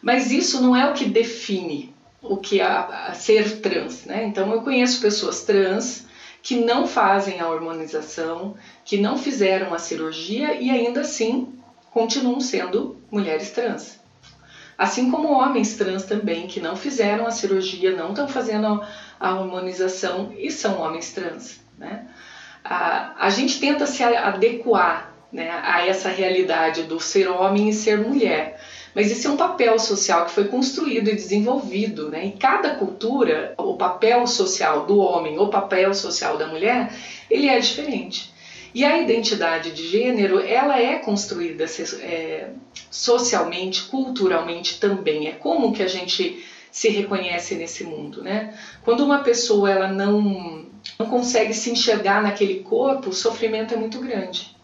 Mas 0.00 0.32
isso 0.32 0.62
não 0.62 0.74
é 0.74 0.90
o 0.90 0.94
que 0.94 1.04
define 1.04 1.94
o 2.22 2.38
que 2.38 2.62
é 2.62 3.12
ser 3.12 3.60
trans, 3.60 4.06
né? 4.06 4.24
Então 4.24 4.50
eu 4.50 4.62
conheço 4.62 5.02
pessoas 5.02 5.44
trans 5.44 6.06
que 6.42 6.56
não 6.56 6.86
fazem 6.86 7.40
a 7.40 7.48
hormonização, 7.50 8.56
que 8.86 8.96
não 8.96 9.18
fizeram 9.18 9.74
a 9.74 9.78
cirurgia 9.78 10.54
e 10.54 10.70
ainda 10.70 11.02
assim 11.02 11.52
continuam 11.90 12.40
sendo 12.40 12.96
mulheres 13.10 13.50
trans. 13.50 14.00
Assim 14.78 15.10
como 15.10 15.28
homens 15.28 15.76
trans 15.76 16.04
também, 16.04 16.46
que 16.46 16.58
não 16.58 16.74
fizeram 16.74 17.26
a 17.26 17.30
cirurgia, 17.30 17.94
não 17.94 18.10
estão 18.10 18.26
fazendo 18.26 18.82
a 19.18 19.34
hormonização 19.34 20.32
e 20.38 20.50
são 20.50 20.80
homens 20.80 21.12
trans. 21.12 21.60
Né? 21.76 22.06
A, 22.64 23.26
a 23.26 23.30
gente 23.30 23.58
tenta 23.58 23.86
se 23.86 24.02
adequar 24.02 25.14
né, 25.32 25.50
a 25.62 25.86
essa 25.86 26.08
realidade 26.08 26.84
do 26.84 26.98
ser 26.98 27.28
homem 27.28 27.68
e 27.68 27.72
ser 27.72 27.98
mulher. 27.98 28.60
Mas 28.94 29.10
esse 29.10 29.26
é 29.26 29.30
um 29.30 29.36
papel 29.36 29.78
social 29.78 30.24
que 30.26 30.32
foi 30.32 30.44
construído 30.48 31.08
e 31.08 31.14
desenvolvido, 31.14 32.08
né? 32.08 32.26
E 32.26 32.32
cada 32.32 32.74
cultura, 32.74 33.54
o 33.56 33.76
papel 33.76 34.26
social 34.26 34.84
do 34.84 34.98
homem, 34.98 35.38
o 35.38 35.48
papel 35.48 35.94
social 35.94 36.36
da 36.36 36.48
mulher, 36.48 36.92
ele 37.30 37.46
é 37.46 37.58
diferente. 37.60 38.32
E 38.74 38.84
a 38.84 39.00
identidade 39.00 39.72
de 39.72 39.86
gênero, 39.86 40.40
ela 40.40 40.80
é 40.80 40.98
construída 40.98 41.64
é, 42.00 42.50
socialmente, 42.90 43.84
culturalmente 43.84 44.78
também. 44.80 45.28
É 45.28 45.32
como 45.32 45.72
que 45.72 45.82
a 45.82 45.88
gente 45.88 46.44
se 46.70 46.88
reconhece 46.88 47.54
nesse 47.56 47.84
mundo, 47.84 48.22
né? 48.22 48.54
Quando 48.84 49.04
uma 49.04 49.20
pessoa 49.20 49.70
ela 49.70 49.88
não 49.88 50.66
não 50.98 51.06
consegue 51.06 51.54
se 51.54 51.70
enxergar 51.70 52.22
naquele 52.22 52.60
corpo, 52.60 53.10
o 53.10 53.12
sofrimento 53.14 53.74
é 53.74 53.76
muito 53.76 53.98
grande. 53.98 54.56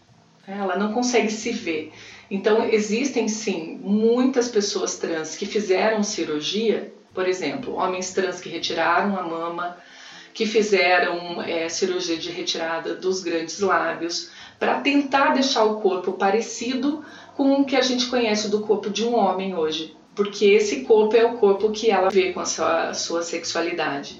Né? 0.47 0.57
Ela 0.59 0.77
não 0.77 0.93
consegue 0.93 1.31
se 1.31 1.51
ver. 1.51 1.91
Então 2.29 2.63
existem 2.65 3.27
sim 3.27 3.79
muitas 3.81 4.49
pessoas 4.49 4.97
trans 4.97 5.35
que 5.35 5.45
fizeram 5.45 6.03
cirurgia, 6.03 6.93
por 7.13 7.27
exemplo, 7.27 7.75
homens 7.75 8.13
trans 8.13 8.39
que 8.39 8.49
retiraram 8.49 9.17
a 9.17 9.23
mama, 9.23 9.77
que 10.33 10.45
fizeram 10.45 11.41
é, 11.41 11.67
cirurgia 11.69 12.17
de 12.17 12.29
retirada 12.29 12.93
dos 12.93 13.23
grandes 13.23 13.59
lábios, 13.59 14.29
para 14.59 14.81
tentar 14.81 15.33
deixar 15.33 15.63
o 15.63 15.81
corpo 15.81 16.13
parecido 16.13 17.03
com 17.35 17.61
o 17.61 17.65
que 17.65 17.75
a 17.75 17.81
gente 17.81 18.07
conhece 18.07 18.49
do 18.49 18.61
corpo 18.61 18.89
de 18.89 19.05
um 19.05 19.15
homem 19.15 19.55
hoje 19.55 19.97
porque 20.17 20.45
esse 20.45 20.81
corpo 20.81 21.15
é 21.15 21.23
o 21.23 21.37
corpo 21.37 21.69
que 21.69 21.91
ela 21.91 22.09
vê 22.09 22.33
com 22.33 22.39
a 22.39 22.45
sua, 22.45 22.89
a 22.89 22.93
sua 22.95 23.21
sexualidade. 23.21 24.19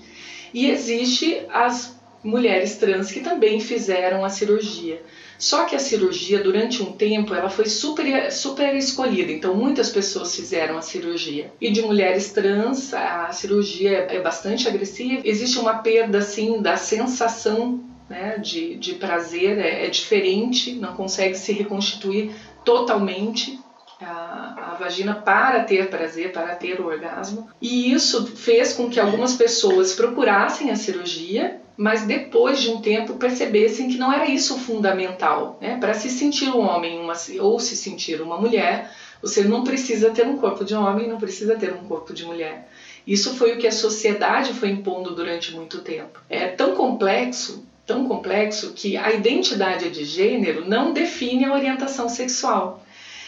E 0.54 0.70
existe 0.70 1.46
as 1.50 1.98
mulheres 2.24 2.78
trans 2.78 3.12
que 3.12 3.22
também 3.22 3.60
fizeram 3.60 4.26
a 4.26 4.30
cirurgia. 4.30 5.02
Só 5.38 5.66
que 5.66 5.76
a 5.76 5.80
cirurgia, 5.80 6.40
durante 6.40 6.82
um 6.82 6.92
tempo, 6.92 7.34
ela 7.34 7.50
foi 7.50 7.66
super, 7.66 8.32
super 8.32 8.76
escolhida. 8.76 9.32
Então, 9.32 9.56
muitas 9.56 9.90
pessoas 9.90 10.36
fizeram 10.36 10.78
a 10.78 10.82
cirurgia. 10.82 11.52
E 11.62 11.70
de 11.70 11.82
mulheres 11.82 12.32
trans, 12.32 12.94
a 12.94 13.32
cirurgia 13.32 14.08
é 14.10 14.20
bastante 14.20 14.68
agressiva. 14.68 15.22
Existe 15.24 15.60
uma 15.60 15.76
perda, 15.76 16.18
assim, 16.18 16.60
da 16.60 16.76
sensação 16.76 17.84
né, 18.10 18.38
de, 18.40 18.76
de 18.78 18.96
prazer. 18.96 19.60
É, 19.60 19.86
é 19.86 19.90
diferente, 19.90 20.74
não 20.74 20.96
consegue 20.96 21.36
se 21.36 21.54
reconstituir 21.54 22.32
totalmente 22.66 23.60
a, 24.02 24.72
a, 24.72 24.76
vagina 24.76 25.16
para 25.16 25.64
ter 25.64 25.90
prazer, 25.90 26.32
para 26.32 26.56
ter 26.56 26.80
o 26.80 26.88
orgasmo. 26.88 27.50
E 27.62 27.92
isso 27.92 28.28
fez 28.28 28.74
com 28.74 28.90
que 28.90 29.00
algumas 29.00 29.36
pessoas 29.36 29.94
procurassem 29.94 30.70
a 30.70 30.76
cirurgia, 30.76 31.60
mas 31.76 32.04
depois 32.04 32.62
de 32.62 32.70
um 32.70 32.82
tempo 32.82 33.16
percebessem 33.16 33.90
que 33.90 33.98
não 33.98 34.12
era 34.12 34.30
isso 34.30 34.56
o 34.56 34.60
fundamental. 34.60 35.58
Né? 35.62 35.78
Para 35.80 35.94
se 35.94 36.10
sentir 36.10 36.50
um 36.50 36.60
homem 36.60 37.00
uma, 37.00 37.14
ou 37.40 37.60
se 37.60 37.76
sentir 37.76 38.22
uma 38.22 38.40
mulher, 38.40 38.92
você 39.22 39.44
não 39.44 39.64
precisa 39.64 40.12
ter 40.12 40.28
um 40.28 40.38
corpo 40.38 40.64
de 40.64 40.76
homem, 40.76 41.08
não 41.08 41.18
precisa 41.18 41.56
ter 41.56 41.74
um 41.74 41.88
corpo 41.88 42.14
de 42.14 42.26
mulher. 42.26 42.70
Isso 43.06 43.36
foi 43.36 43.54
o 43.54 43.58
que 43.58 43.68
a 43.68 43.72
sociedade 43.72 44.54
foi 44.54 44.70
impondo 44.70 45.16
durante 45.16 45.56
muito 45.56 45.80
tempo. 45.80 46.20
É 46.30 46.48
tão 46.48 46.76
complexo 46.76 47.66
tão 47.88 48.06
complexo 48.06 48.74
que 48.74 48.98
a 48.98 49.14
identidade 49.14 49.90
de 49.90 50.04
gênero 50.04 50.68
não 50.68 50.92
define 50.92 51.46
a 51.46 51.54
orientação 51.54 52.10
sexual. 52.10 52.84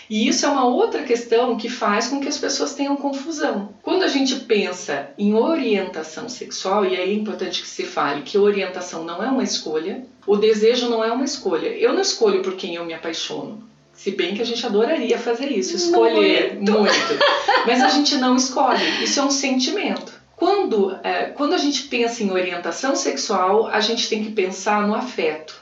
E 0.09 0.27
isso 0.27 0.45
é 0.45 0.49
uma 0.49 0.65
outra 0.65 1.03
questão 1.03 1.55
que 1.55 1.69
faz 1.69 2.07
com 2.07 2.19
que 2.19 2.27
as 2.27 2.37
pessoas 2.37 2.73
tenham 2.73 2.95
confusão. 2.95 3.69
Quando 3.83 4.03
a 4.03 4.07
gente 4.07 4.35
pensa 4.37 5.11
em 5.17 5.35
orientação 5.35 6.27
sexual, 6.27 6.83
e 6.83 6.97
aí 6.97 7.11
é 7.11 7.13
importante 7.13 7.61
que 7.61 7.67
se 7.67 7.83
fale 7.83 8.23
que 8.23 8.37
orientação 8.37 9.03
não 9.03 9.23
é 9.23 9.27
uma 9.27 9.43
escolha, 9.43 10.03
o 10.25 10.35
desejo 10.35 10.89
não 10.89 11.03
é 11.03 11.11
uma 11.11 11.25
escolha. 11.25 11.67
Eu 11.67 11.93
não 11.93 12.01
escolho 12.01 12.41
por 12.41 12.55
quem 12.55 12.75
eu 12.75 12.85
me 12.85 12.93
apaixono. 12.93 13.63
Se 13.93 14.11
bem 14.11 14.33
que 14.33 14.41
a 14.41 14.45
gente 14.45 14.65
adoraria 14.65 15.19
fazer 15.19 15.47
isso, 15.47 15.75
escolher 15.75 16.55
muito. 16.55 16.71
muito. 16.71 17.19
Mas 17.67 17.83
a 17.83 17.89
gente 17.89 18.15
não 18.15 18.35
escolhe. 18.35 19.03
Isso 19.03 19.19
é 19.19 19.23
um 19.23 19.29
sentimento. 19.29 20.13
Quando, 20.35 20.97
é, 21.03 21.25
quando 21.25 21.53
a 21.53 21.57
gente 21.57 21.83
pensa 21.83 22.23
em 22.23 22.31
orientação 22.31 22.95
sexual, 22.95 23.67
a 23.67 23.81
gente 23.81 24.07
tem 24.07 24.23
que 24.23 24.31
pensar 24.31 24.87
no 24.87 24.95
afeto. 24.95 25.61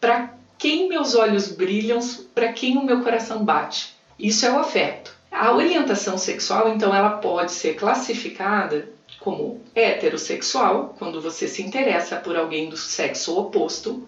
Para 0.00 0.35
quem 0.58 0.88
meus 0.88 1.14
olhos 1.14 1.48
brilham, 1.48 2.00
para 2.34 2.52
quem 2.52 2.76
o 2.76 2.84
meu 2.84 3.02
coração 3.02 3.44
bate. 3.44 3.94
Isso 4.18 4.46
é 4.46 4.50
o 4.50 4.58
afeto. 4.58 5.14
A 5.30 5.52
orientação 5.52 6.16
sexual, 6.16 6.68
então, 6.68 6.94
ela 6.94 7.10
pode 7.10 7.52
ser 7.52 7.74
classificada 7.74 8.88
como 9.20 9.60
heterossexual, 9.74 10.94
quando 10.98 11.20
você 11.20 11.48
se 11.48 11.60
interessa 11.62 12.16
por 12.16 12.36
alguém 12.36 12.68
do 12.68 12.76
sexo 12.76 13.36
oposto, 13.36 14.06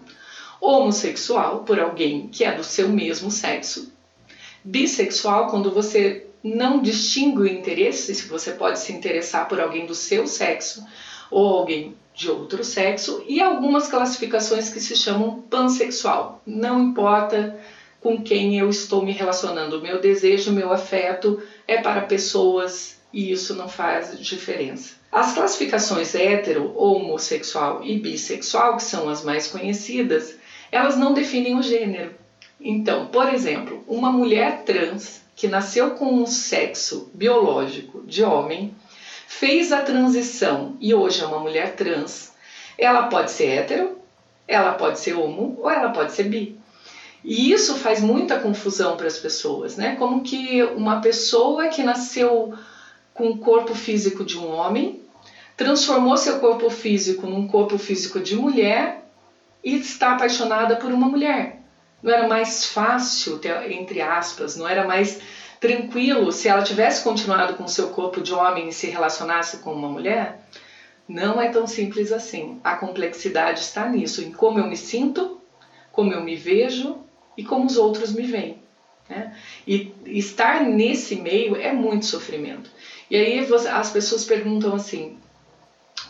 homossexual, 0.61 1.63
por 1.63 1.79
alguém 1.79 2.27
que 2.27 2.43
é 2.43 2.53
do 2.53 2.63
seu 2.63 2.89
mesmo 2.89 3.29
sexo, 3.29 3.91
bissexual, 4.63 5.47
quando 5.47 5.71
você 5.71 6.25
não 6.43 6.81
distingue 6.81 7.41
o 7.41 7.47
interesse, 7.47 8.15
se 8.15 8.27
você 8.27 8.53
pode 8.53 8.79
se 8.79 8.93
interessar 8.93 9.47
por 9.47 9.59
alguém 9.59 9.85
do 9.85 9.93
seu 9.93 10.25
sexo 10.25 10.85
ou 11.29 11.45
alguém 11.45 11.95
de 12.19 12.29
outro 12.29 12.65
sexo 12.65 13.23
e 13.25 13.41
algumas 13.41 13.87
classificações 13.87 14.67
que 14.67 14.81
se 14.81 14.93
chamam 14.93 15.39
pansexual. 15.49 16.41
Não 16.45 16.83
importa 16.83 17.57
com 18.01 18.21
quem 18.21 18.59
eu 18.59 18.69
estou 18.69 19.05
me 19.05 19.13
relacionando, 19.13 19.81
meu 19.81 20.01
desejo, 20.01 20.51
meu 20.51 20.73
afeto 20.73 21.41
é 21.65 21.81
para 21.81 22.01
pessoas 22.01 22.99
e 23.13 23.31
isso 23.31 23.55
não 23.55 23.69
faz 23.69 24.19
diferença. 24.19 24.95
As 25.09 25.33
classificações 25.33 26.13
hetero, 26.13 26.77
homossexual 26.77 27.85
e 27.85 27.97
bissexual, 27.97 28.75
que 28.75 28.83
são 28.83 29.07
as 29.07 29.23
mais 29.23 29.47
conhecidas, 29.47 30.35
elas 30.69 30.97
não 30.97 31.13
definem 31.13 31.57
o 31.57 31.63
gênero. 31.63 32.11
Então, 32.59 33.07
por 33.07 33.33
exemplo, 33.33 33.81
uma 33.87 34.11
mulher 34.11 34.63
trans 34.65 35.21
que 35.37 35.47
nasceu 35.47 35.91
com 35.91 36.13
um 36.15 36.25
sexo 36.25 37.09
biológico 37.13 38.03
de 38.05 38.25
homem 38.25 38.75
fez 39.29 39.71
a 39.71 39.83
transição 39.83 40.75
e 40.81 40.91
hoje 40.91 41.21
é 41.21 41.25
uma 41.25 41.37
mulher 41.37 41.75
trans, 41.75 42.33
ela 42.75 43.03
pode 43.03 43.29
ser 43.29 43.45
hétero, 43.45 43.99
ela 44.47 44.71
pode 44.73 44.99
ser 44.99 45.13
homo 45.13 45.55
ou 45.59 45.69
ela 45.69 45.89
pode 45.89 46.13
ser 46.13 46.23
bi. 46.23 46.59
E 47.23 47.51
isso 47.51 47.75
faz 47.75 48.01
muita 48.01 48.39
confusão 48.39 48.97
para 48.97 49.05
as 49.05 49.19
pessoas, 49.19 49.77
né? 49.77 49.95
Como 49.97 50.23
que 50.23 50.63
uma 50.63 50.99
pessoa 50.99 51.67
que 51.67 51.83
nasceu 51.83 52.55
com 53.13 53.29
o 53.29 53.37
corpo 53.37 53.75
físico 53.75 54.25
de 54.25 54.35
um 54.35 54.49
homem 54.49 54.99
transformou 55.55 56.17
seu 56.17 56.39
corpo 56.39 56.67
físico 56.67 57.27
num 57.27 57.47
corpo 57.47 57.77
físico 57.77 58.19
de 58.19 58.35
mulher 58.35 59.05
e 59.63 59.75
está 59.75 60.13
apaixonada 60.13 60.75
por 60.75 60.91
uma 60.91 61.07
mulher. 61.07 61.61
Não 62.01 62.11
era 62.11 62.27
mais 62.27 62.65
fácil, 62.65 63.39
entre 63.69 64.01
aspas, 64.01 64.55
não 64.55 64.67
era 64.67 64.85
mais 64.85 65.19
tranquilo 65.59 66.31
se 66.31 66.47
ela 66.47 66.63
tivesse 66.63 67.03
continuado 67.03 67.55
com 67.55 67.67
seu 67.67 67.89
corpo 67.89 68.21
de 68.21 68.33
homem 68.33 68.69
e 68.69 68.73
se 68.73 68.87
relacionasse 68.87 69.57
com 69.57 69.73
uma 69.73 69.89
mulher? 69.89 70.41
Não 71.07 71.41
é 71.41 71.49
tão 71.49 71.65
simples 71.67 72.11
assim. 72.11 72.59
A 72.63 72.75
complexidade 72.75 73.61
está 73.61 73.87
nisso, 73.89 74.21
em 74.21 74.31
como 74.31 74.59
eu 74.59 74.67
me 74.67 74.77
sinto, 74.77 75.41
como 75.91 76.13
eu 76.13 76.23
me 76.23 76.35
vejo 76.35 76.97
e 77.35 77.43
como 77.43 77.65
os 77.65 77.77
outros 77.77 78.13
me 78.13 78.23
veem. 78.23 78.61
Né? 79.09 79.35
E 79.65 79.91
estar 80.05 80.61
nesse 80.61 81.15
meio 81.15 81.55
é 81.55 81.73
muito 81.73 82.05
sofrimento. 82.05 82.69
E 83.09 83.15
aí 83.15 83.39
as 83.71 83.89
pessoas 83.89 84.23
perguntam 84.23 84.75
assim: 84.75 85.17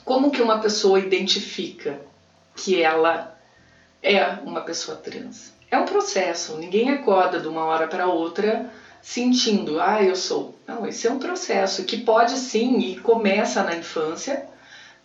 como 0.03 0.31
que 0.31 0.41
uma 0.41 0.59
pessoa 0.59 0.99
identifica 0.99 2.01
que 2.55 2.81
ela 2.81 3.39
é 4.03 4.21
uma 4.43 4.61
pessoa 4.61 4.97
trans? 4.97 5.53
É 5.71 5.77
um 5.77 5.85
processo, 5.85 6.57
ninguém 6.57 6.89
acorda 6.89 7.39
de 7.39 7.47
uma 7.47 7.63
hora 7.63 7.87
para 7.87 8.07
outra 8.07 8.69
sentindo, 9.01 9.79
ah, 9.79 10.03
eu 10.03 10.15
sou. 10.15 10.55
Não, 10.67 10.85
esse 10.85 11.07
é 11.07 11.11
um 11.11 11.19
processo 11.19 11.83
que 11.83 11.97
pode 11.97 12.37
sim 12.37 12.79
e 12.79 12.99
começa 12.99 13.63
na 13.63 13.75
infância, 13.75 14.45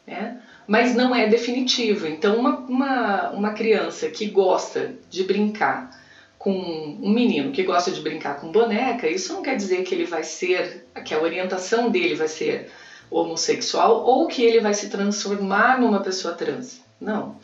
né? 0.07 0.41
mas 0.67 0.95
não 0.95 1.15
é 1.15 1.27
definitivo. 1.27 2.07
Então, 2.07 2.37
uma, 2.37 2.59
uma, 2.59 3.31
uma 3.31 3.51
criança 3.53 4.09
que 4.09 4.27
gosta 4.27 4.95
de 5.11 5.25
brincar 5.25 5.91
com 6.39 6.53
um 6.53 7.09
menino 7.09 7.53
que 7.53 7.63
gosta 7.63 7.91
de 7.91 8.03
brincar 8.03 8.39
com 8.39 8.53
boneca, 8.53 9.09
isso 9.09 9.33
não 9.33 9.41
quer 9.41 9.57
dizer 9.57 9.83
que 9.83 9.95
ele 9.95 10.05
vai 10.05 10.23
ser, 10.23 10.87
que 11.03 11.15
a 11.15 11.19
orientação 11.19 11.89
dele 11.89 12.15
vai 12.15 12.29
ser 12.29 12.71
homossexual 13.11 14.05
ou 14.05 14.27
que 14.27 14.43
ele 14.43 14.61
vai 14.61 14.75
se 14.75 14.91
transformar 14.91 15.81
numa 15.81 16.01
pessoa 16.01 16.35
trans. 16.35 16.83
Não. 17.01 17.37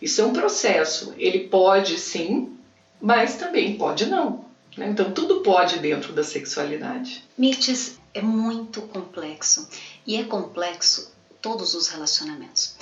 Isso 0.00 0.22
é 0.22 0.24
um 0.24 0.32
processo. 0.32 1.12
Ele 1.18 1.40
pode 1.48 1.98
sim, 1.98 2.56
mas 2.98 3.36
também 3.36 3.76
pode 3.76 4.06
não. 4.06 4.45
Né? 4.76 4.88
Então 4.88 5.12
tudo 5.12 5.40
pode 5.40 5.78
dentro 5.78 6.12
da 6.12 6.22
sexualidade. 6.22 7.24
Mirtes 7.36 7.98
é 8.12 8.20
muito 8.20 8.82
complexo 8.82 9.68
e 10.06 10.16
é 10.16 10.24
complexo 10.24 11.12
todos 11.40 11.74
os 11.74 11.88
relacionamentos. 11.88 12.76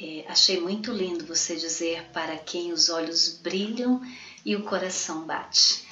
É, 0.00 0.24
achei 0.28 0.60
muito 0.60 0.92
lindo 0.92 1.26
você 1.26 1.56
dizer 1.56 2.04
para 2.12 2.36
quem 2.36 2.72
os 2.72 2.88
olhos 2.88 3.40
brilham 3.42 4.00
e 4.44 4.54
o 4.54 4.62
coração 4.62 5.26
bate. 5.26 5.87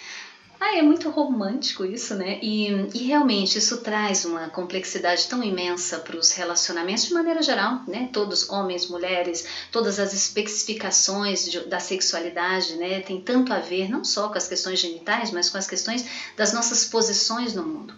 Ah, 0.58 0.76
é 0.78 0.82
muito 0.82 1.10
romântico 1.10 1.84
isso, 1.84 2.14
né? 2.14 2.38
E, 2.42 2.68
e 2.94 3.04
realmente 3.04 3.58
isso 3.58 3.78
traz 3.82 4.24
uma 4.24 4.48
complexidade 4.48 5.28
tão 5.28 5.42
imensa 5.42 5.98
para 5.98 6.16
os 6.16 6.32
relacionamentos 6.32 7.04
de 7.04 7.12
maneira 7.12 7.42
geral, 7.42 7.82
né? 7.86 8.08
Todos, 8.12 8.48
homens, 8.48 8.88
mulheres, 8.88 9.46
todas 9.70 9.98
as 9.98 10.14
especificações 10.14 11.50
de, 11.50 11.60
da 11.68 11.78
sexualidade, 11.78 12.74
né? 12.76 13.00
Tem 13.00 13.20
tanto 13.20 13.52
a 13.52 13.58
ver 13.58 13.88
não 13.90 14.02
só 14.02 14.28
com 14.28 14.38
as 14.38 14.48
questões 14.48 14.78
genitais, 14.80 15.30
mas 15.30 15.50
com 15.50 15.58
as 15.58 15.66
questões 15.66 16.04
das 16.36 16.52
nossas 16.52 16.84
posições 16.86 17.54
no 17.54 17.62
mundo 17.62 17.94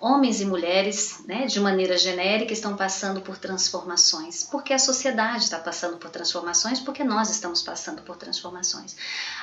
homens 0.00 0.40
e 0.40 0.44
mulheres, 0.44 1.20
né, 1.26 1.46
de 1.46 1.58
maneira 1.60 1.96
genérica, 1.96 2.52
estão 2.52 2.76
passando 2.76 3.20
por 3.20 3.36
transformações, 3.36 4.44
porque 4.44 4.72
a 4.72 4.78
sociedade 4.78 5.44
está 5.44 5.58
passando 5.58 5.96
por 5.96 6.10
transformações, 6.10 6.80
porque 6.80 7.02
nós 7.02 7.30
estamos 7.30 7.62
passando 7.62 8.02
por 8.02 8.16
transformações. 8.16 8.96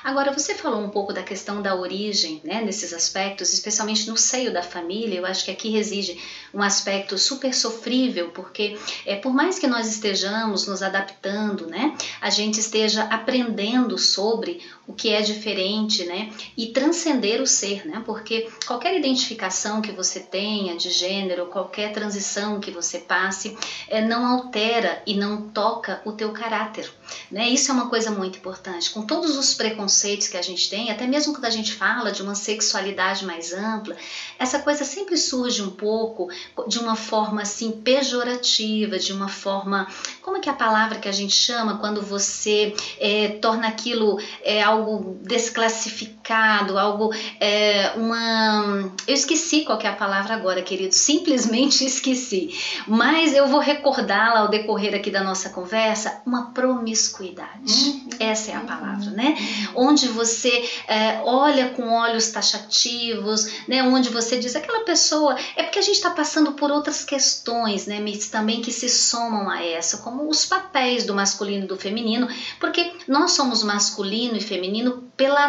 Agora, 0.03 0.31
você 0.31 0.55
falou 0.55 0.81
um 0.81 0.89
pouco 0.89 1.11
da 1.11 1.23
questão 1.23 1.61
da 1.61 1.75
origem, 1.75 2.41
né, 2.43 2.61
nesses 2.61 2.93
aspectos, 2.93 3.53
especialmente 3.53 4.09
no 4.09 4.17
seio 4.17 4.53
da 4.53 4.63
família. 4.63 5.17
Eu 5.17 5.25
acho 5.25 5.45
que 5.45 5.51
aqui 5.51 5.69
reside 5.69 6.21
um 6.53 6.61
aspecto 6.61 7.17
super 7.17 7.53
sofrível, 7.53 8.29
porque 8.31 8.77
é, 9.05 9.15
por 9.15 9.33
mais 9.33 9.59
que 9.59 9.67
nós 9.67 9.87
estejamos 9.87 10.67
nos 10.67 10.81
adaptando, 10.81 11.67
né, 11.67 11.95
a 12.21 12.29
gente 12.29 12.59
esteja 12.59 13.03
aprendendo 13.03 13.97
sobre 13.97 14.61
o 14.87 14.93
que 14.93 15.09
é 15.09 15.21
diferente, 15.21 16.03
né, 16.05 16.31
e 16.55 16.67
transcender 16.67 17.41
o 17.41 17.47
ser, 17.47 17.85
né, 17.87 18.03
porque 18.05 18.49
qualquer 18.65 18.95
identificação 18.97 19.81
que 19.81 19.91
você 19.91 20.19
tenha 20.19 20.75
de 20.75 20.89
gênero, 20.89 21.47
qualquer 21.47 21.91
transição 21.91 22.59
que 22.59 22.71
você 22.71 22.99
passe, 22.99 23.57
é, 23.87 24.01
não 24.01 24.25
altera 24.25 25.01
e 25.05 25.15
não 25.15 25.49
toca 25.49 26.01
o 26.05 26.11
teu 26.11 26.31
caráter. 26.31 26.91
Né? 27.31 27.49
Isso 27.49 27.71
é 27.71 27.73
uma 27.73 27.89
coisa 27.89 28.11
muito 28.11 28.37
importante. 28.37 28.91
Com 28.91 29.03
todos 29.03 29.37
os 29.37 29.53
preconceitos 29.53 30.27
que 30.27 30.37
a 30.37 30.41
gente 30.41 30.69
tem, 30.69 30.91
até 30.91 31.07
mesmo 31.07 31.33
quando 31.33 31.45
a 31.45 31.49
gente 31.49 31.73
fala 31.73 32.11
de 32.11 32.21
uma 32.21 32.35
sexualidade 32.35 33.25
mais 33.25 33.53
ampla, 33.53 33.95
essa 34.37 34.59
coisa 34.59 34.83
sempre 34.83 35.17
surge 35.17 35.61
um 35.61 35.71
pouco 35.71 36.29
de 36.67 36.79
uma 36.79 36.95
forma 36.95 37.41
assim 37.41 37.71
pejorativa, 37.71 38.97
de 38.97 39.13
uma 39.13 39.27
forma, 39.27 39.87
como 40.21 40.37
é 40.37 40.39
que 40.39 40.49
é 40.49 40.51
a 40.51 40.55
palavra 40.55 40.99
que 40.99 41.07
a 41.07 41.11
gente 41.11 41.33
chama 41.33 41.77
quando 41.77 42.01
você 42.01 42.73
é, 42.99 43.29
torna 43.41 43.67
aquilo 43.67 44.19
é, 44.43 44.61
algo 44.75 45.17
desclassificado, 45.21 46.14
algo 46.33 47.13
é, 47.39 47.93
uma, 47.95 48.91
eu 49.07 49.13
esqueci 49.13 49.61
qual 49.61 49.79
é 49.79 49.87
a 49.87 49.93
palavra 49.93 50.33
agora, 50.33 50.61
querido, 50.61 50.93
simplesmente 50.93 51.83
esqueci. 51.85 52.53
Mas 52.87 53.33
eu 53.33 53.47
vou 53.47 53.59
recordá-la 53.59 54.41
ao 54.41 54.47
decorrer 54.47 54.95
aqui 54.95 55.11
da 55.11 55.23
nossa 55.23 55.49
conversa, 55.49 56.21
uma 56.25 56.51
promiscuidade. 56.51 57.73
Uhum. 57.73 58.09
Essa 58.19 58.51
é 58.51 58.55
a 58.55 58.61
palavra, 58.61 59.11
né? 59.11 59.35
Onde 59.75 60.07
você 60.07 60.69
é, 60.87 61.21
olha 61.23 61.69
com 61.69 61.91
olhos 61.91 62.31
taxativos, 62.31 63.47
né? 63.67 63.83
Onde 63.83 64.09
você 64.09 64.39
diz 64.39 64.55
aquela 64.55 64.83
pessoa. 64.83 65.35
É 65.55 65.63
porque 65.63 65.79
a 65.79 65.81
gente 65.81 65.95
está 65.95 66.09
passando 66.09 66.53
por 66.53 66.71
outras 66.71 67.03
questões, 67.03 67.85
né, 67.85 67.99
Mitz, 67.99 68.29
também 68.29 68.61
que 68.61 68.71
se 68.71 68.89
somam 68.89 69.49
a 69.49 69.63
essa, 69.63 69.97
como 69.99 70.27
os 70.29 70.45
papéis 70.45 71.05
do 71.05 71.13
masculino 71.13 71.65
e 71.65 71.67
do 71.67 71.77
feminino, 71.77 72.27
porque 72.59 72.93
nós 73.07 73.31
somos 73.31 73.63
masculino 73.63 74.37
e 74.37 74.41
feminino 74.41 75.03
pela 75.15 75.47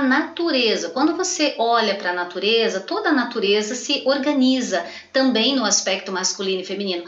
natureza. 0.66 0.90
Quando 0.90 1.14
você 1.14 1.55
olha 1.59 1.94
para 1.94 2.11
a 2.11 2.14
natureza, 2.14 2.81
toda 2.81 3.11
a 3.11 3.12
natureza 3.12 3.74
se 3.74 4.02
organiza 4.05 4.85
também 5.12 5.55
no 5.55 5.64
aspecto 5.64 6.11
masculino 6.11 6.62
e 6.62 6.64
feminino 6.64 7.05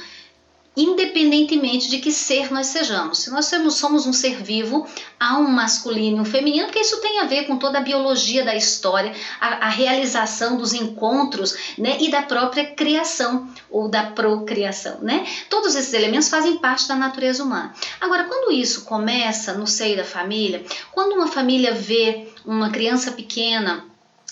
independentemente 0.78 1.88
de 1.88 1.98
que 1.98 2.12
ser 2.12 2.52
nós 2.52 2.68
sejamos. 2.68 3.18
Se 3.18 3.30
nós 3.30 3.52
somos 3.74 4.06
um 4.06 4.12
ser 4.12 4.40
vivo, 4.42 4.86
há 5.18 5.36
um 5.36 5.48
masculino 5.48 6.18
e 6.18 6.20
um 6.20 6.24
feminino, 6.24 6.66
porque 6.66 6.78
isso 6.78 7.00
tem 7.00 7.18
a 7.18 7.24
ver 7.24 7.46
com 7.46 7.56
toda 7.56 7.78
a 7.78 7.82
biologia 7.82 8.44
da 8.44 8.54
história, 8.54 9.12
a, 9.40 9.66
a 9.66 9.68
realização 9.68 10.56
dos 10.56 10.72
encontros 10.72 11.74
né, 11.76 11.96
e 12.00 12.10
da 12.10 12.22
própria 12.22 12.64
criação 12.64 13.48
ou 13.68 13.88
da 13.88 14.04
procriação. 14.04 14.98
Né? 15.02 15.26
Todos 15.50 15.74
esses 15.74 15.92
elementos 15.92 16.28
fazem 16.28 16.58
parte 16.58 16.86
da 16.86 16.94
natureza 16.94 17.42
humana. 17.42 17.74
Agora, 18.00 18.24
quando 18.24 18.52
isso 18.52 18.84
começa 18.84 19.54
no 19.54 19.66
seio 19.66 19.96
da 19.96 20.04
família, 20.04 20.64
quando 20.92 21.14
uma 21.14 21.26
família 21.26 21.74
vê 21.74 22.28
uma 22.46 22.70
criança 22.70 23.10
pequena 23.10 23.84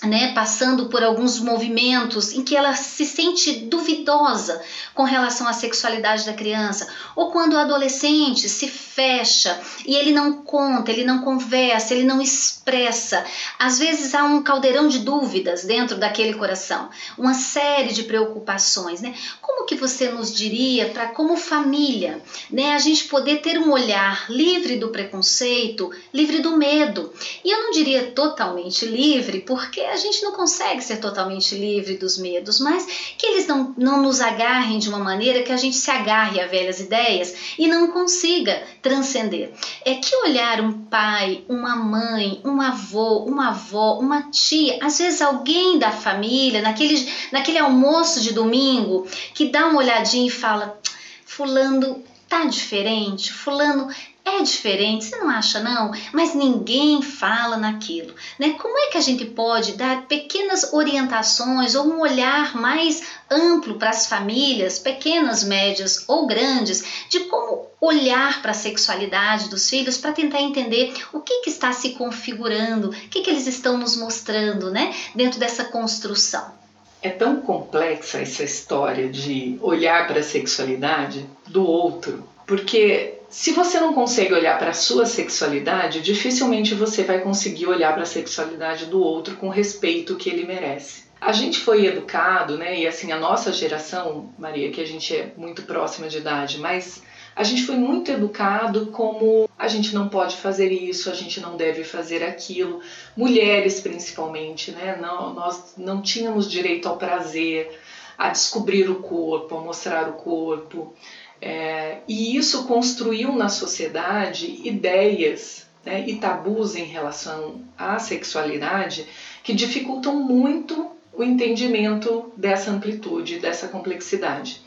né, 0.07 0.33
passando 0.33 0.87
por 0.87 1.03
alguns 1.03 1.38
movimentos 1.38 2.33
em 2.33 2.42
que 2.42 2.57
ela 2.57 2.75
se 2.75 3.05
sente 3.05 3.53
duvidosa 3.53 4.61
com 4.95 5.03
relação 5.03 5.47
à 5.47 5.53
sexualidade 5.53 6.25
da 6.25 6.33
criança, 6.33 6.88
ou 7.14 7.31
quando 7.31 7.55
o 7.55 7.59
adolescente 7.59 8.49
se 8.49 8.69
fecha 8.69 9.61
e 9.85 9.95
ele 9.95 10.12
não 10.12 10.42
conta, 10.42 10.90
ele 10.90 11.05
não 11.05 11.21
conversa, 11.21 11.92
ele 11.92 12.05
não 12.05 12.21
expressa. 12.21 13.25
Às 13.59 13.79
vezes 13.79 14.14
há 14.14 14.25
um 14.25 14.42
caldeirão 14.42 14.88
de 14.88 15.01
dúvidas 15.01 15.64
dentro 15.64 15.99
daquele 15.99 16.35
coração, 16.35 16.88
uma 17.19 17.35
série 17.35 17.92
de 17.92 18.05
preocupações, 18.05 19.01
né? 19.01 19.14
Como 19.42 19.66
que 19.66 19.75
você 19.75 20.09
nos 20.09 20.35
diria 20.35 20.87
para 20.88 21.09
como 21.09 21.37
família, 21.37 22.23
né, 22.51 22.75
a 22.75 22.79
gente 22.79 23.05
poder 23.05 23.40
ter 23.42 23.59
um 23.59 23.71
olhar 23.71 24.31
livre 24.31 24.77
do 24.77 24.88
preconceito, 24.88 25.90
livre 26.12 26.40
do 26.40 26.57
medo. 26.57 27.12
E 27.45 27.51
eu 27.51 27.64
não 27.64 27.71
diria 27.71 28.11
totalmente 28.12 28.87
livre, 28.87 29.40
porque 29.40 29.81
a 29.81 29.96
gente 29.97 30.23
não 30.23 30.33
consegue 30.33 30.83
ser 30.83 30.99
totalmente 30.99 31.55
livre 31.55 31.97
dos 31.97 32.19
medos, 32.19 32.61
mas 32.61 32.87
que 33.17 33.27
eles 33.27 33.47
não, 33.47 33.75
não 33.77 34.03
nos 34.03 34.21
agarrem 34.21 34.79
de 34.79 34.89
uma 34.89 34.99
maneira 34.99 35.43
que 35.43 35.53
a 35.53 35.57
gente 35.57 35.77
se 35.77 35.91
agarre 35.91 36.41
a 36.41 36.47
velhas 36.47 36.81
ideias 36.81 37.35
e 37.59 37.67
não 37.67 37.89
consiga 37.89 38.63
transcender. 38.83 39.53
É 39.85 39.95
que 39.95 40.15
olhar 40.17 40.61
um 40.61 40.73
pai, 40.73 41.45
uma 41.49 41.77
mãe, 41.77 42.41
um 42.45 42.61
avô, 42.61 43.25
uma 43.25 43.49
avó, 43.49 43.99
uma 43.99 44.31
tia, 44.31 44.79
às 44.83 44.99
vezes 44.99 45.21
alguém 45.23 45.79
da 45.79 45.91
família, 45.91 46.63
naquele, 46.63 47.13
naquele 47.33 47.59
almoço 47.59 48.21
de 48.21 48.33
domingo, 48.33 49.07
que 49.35 49.49
dá 49.49 49.67
uma 49.67 49.79
olhadinha 49.79 50.27
e 50.27 50.31
fala: 50.31 50.79
Fulano 51.25 52.03
tá 52.29 52.45
diferente, 52.45 53.33
Fulano 53.33 53.89
é 54.27 54.43
diferente, 54.43 55.05
você 55.05 55.17
não 55.17 55.31
acha 55.31 55.61
não? 55.61 55.93
Mas 56.12 56.35
ninguém 56.35 57.01
fala 57.01 57.57
naquilo, 57.57 58.12
né? 58.39 58.55
Como 58.61 58.77
é 58.77 58.89
que 58.89 58.99
a 58.99 59.01
gente 59.01 59.25
pode 59.25 59.75
dar 59.75 60.03
pequenas 60.07 60.73
orientações 60.73 61.77
ou 61.77 61.87
um 61.87 62.01
olhar 62.01 62.57
mais 62.57 63.05
amplo 63.31 63.75
para 63.75 63.91
as 63.91 64.07
famílias, 64.07 64.81
pequenas, 64.81 65.45
médias 65.45 66.05
ou 66.09 66.27
grandes, 66.27 67.07
de 67.09 67.21
como 67.21 67.67
olhar 67.81 68.43
para 68.43 68.51
a 68.51 68.55
sexualidade 68.55 69.49
dos 69.49 69.71
filhos 69.71 69.97
para 69.97 70.12
tentar 70.12 70.41
entender 70.41 70.93
o 71.12 71.21
que, 71.21 71.43
que 71.43 71.51
está 71.51 71.73
se 71.73 71.91
configurando, 71.91 72.91
o 72.91 72.93
que, 72.93 73.21
que 73.21 73.31
eles 73.31 73.47
estão 73.47 73.79
nos 73.79 73.97
mostrando, 73.97 74.73
né? 74.73 74.93
Dentro 75.15 75.39
dessa 75.39 75.65
construção. 75.65 76.57
É 77.01 77.11
tão 77.11 77.41
complexa 77.41 78.19
essa 78.19 78.43
história 78.43 79.09
de 79.09 79.57
olhar 79.62 80.09
para 80.09 80.19
a 80.19 80.25
sexualidade 80.25 81.25
do 81.47 81.65
outro, 81.65 82.29
porque 82.45 83.17
se 83.29 83.53
você 83.53 83.81
não 83.81 83.93
consegue 83.93 84.33
olhar 84.33 84.59
para 84.59 84.71
a 84.71 84.75
sua 84.75 85.07
sexualidade, 85.07 86.01
dificilmente 86.01 86.75
você 86.75 87.03
vai 87.03 87.21
conseguir 87.21 87.67
olhar 87.67 87.93
para 87.93 88.03
a 88.03 88.07
sexualidade 88.07 88.87
do 88.87 89.01
outro 89.01 89.37
com 89.37 89.49
respeito 89.49 90.17
que 90.17 90.31
ele 90.31 90.47
merece. 90.47 91.05
A 91.21 91.33
gente 91.33 91.59
foi 91.59 91.87
educado, 91.87 92.57
né? 92.57 92.79
E 92.79 92.87
assim, 92.87 93.11
a 93.11 93.19
nossa 93.19 93.53
geração, 93.53 94.33
Maria, 94.39 94.71
que 94.71 94.81
a 94.81 94.87
gente 94.87 95.15
é 95.15 95.33
muito 95.37 95.62
próxima 95.62 96.09
de 96.09 96.19
idade, 96.19 96.59
mas 96.59 97.03
a 97.35 97.43
gente 97.43 97.65
foi 97.65 97.77
muito 97.77 98.11
educado 98.11 98.87
como 98.87 99.49
a 99.59 99.69
gente 99.69 99.95
não 99.95 100.09
pode 100.09 100.37
fazer 100.37 100.71
isso, 100.71 101.11
a 101.11 101.15
gente 101.15 101.41
não 101.41 101.57
deve 101.57 101.85
fazer 101.85 102.23
aquilo. 102.23 102.81
Mulheres, 103.17 103.81
principalmente, 103.81 104.71
né? 104.71 104.97
Não, 105.01 105.35
nós 105.35 105.75
não 105.77 106.01
tínhamos 106.01 106.51
direito 106.51 106.89
ao 106.89 106.97
prazer, 106.97 107.79
a 108.17 108.31
descobrir 108.31 108.89
o 108.89 108.97
corpo, 108.97 109.57
a 109.57 109.61
mostrar 109.61 110.09
o 110.09 110.15
corpo. 110.15 110.95
É, 111.40 111.99
e 112.09 112.37
isso 112.37 112.64
construiu 112.64 113.33
na 113.33 113.49
sociedade 113.49 114.61
ideias 114.64 115.66
né, 115.85 116.05
e 116.07 116.16
tabus 116.16 116.75
em 116.75 116.85
relação 116.85 117.61
à 117.77 117.99
sexualidade 117.99 119.07
que 119.42 119.55
dificultam 119.55 120.16
muito 120.16 120.90
o 121.12 121.22
entendimento 121.22 122.33
dessa 122.37 122.70
amplitude, 122.70 123.38
dessa 123.38 123.68
complexidade. 123.68 124.61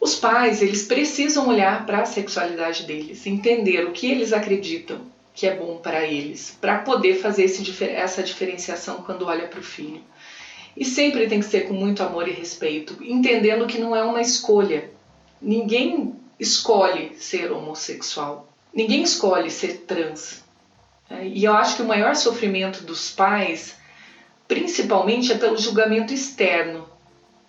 Os 0.00 0.14
pais, 0.14 0.62
eles 0.62 0.84
precisam 0.84 1.48
olhar 1.48 1.84
para 1.84 2.02
a 2.02 2.06
sexualidade 2.06 2.84
deles, 2.84 3.26
entender 3.26 3.84
o 3.84 3.92
que 3.92 4.10
eles 4.10 4.32
acreditam 4.32 5.00
que 5.38 5.46
é 5.46 5.54
bom 5.54 5.76
para 5.76 6.04
eles, 6.04 6.58
para 6.60 6.78
poder 6.78 7.14
fazer 7.14 7.44
esse, 7.44 7.84
essa 7.84 8.24
diferenciação 8.24 9.02
quando 9.02 9.24
olha 9.24 9.46
para 9.46 9.60
o 9.60 9.62
filho. 9.62 10.02
E 10.76 10.84
sempre 10.84 11.28
tem 11.28 11.38
que 11.38 11.46
ser 11.46 11.68
com 11.68 11.74
muito 11.74 12.02
amor 12.02 12.26
e 12.26 12.32
respeito, 12.32 12.96
entendendo 13.00 13.64
que 13.68 13.78
não 13.78 13.94
é 13.94 14.02
uma 14.02 14.20
escolha. 14.20 14.90
Ninguém 15.40 16.14
escolhe 16.38 17.14
ser 17.16 17.50
homossexual, 17.52 18.48
ninguém 18.72 19.02
escolhe 19.02 19.50
ser 19.50 19.84
trans. 19.86 20.44
É, 21.10 21.26
e 21.26 21.44
eu 21.44 21.54
acho 21.54 21.76
que 21.76 21.82
o 21.82 21.88
maior 21.88 22.14
sofrimento 22.14 22.84
dos 22.84 23.10
pais, 23.10 23.76
principalmente, 24.46 25.32
é 25.32 25.38
pelo 25.38 25.56
julgamento 25.56 26.12
externo. 26.12 26.86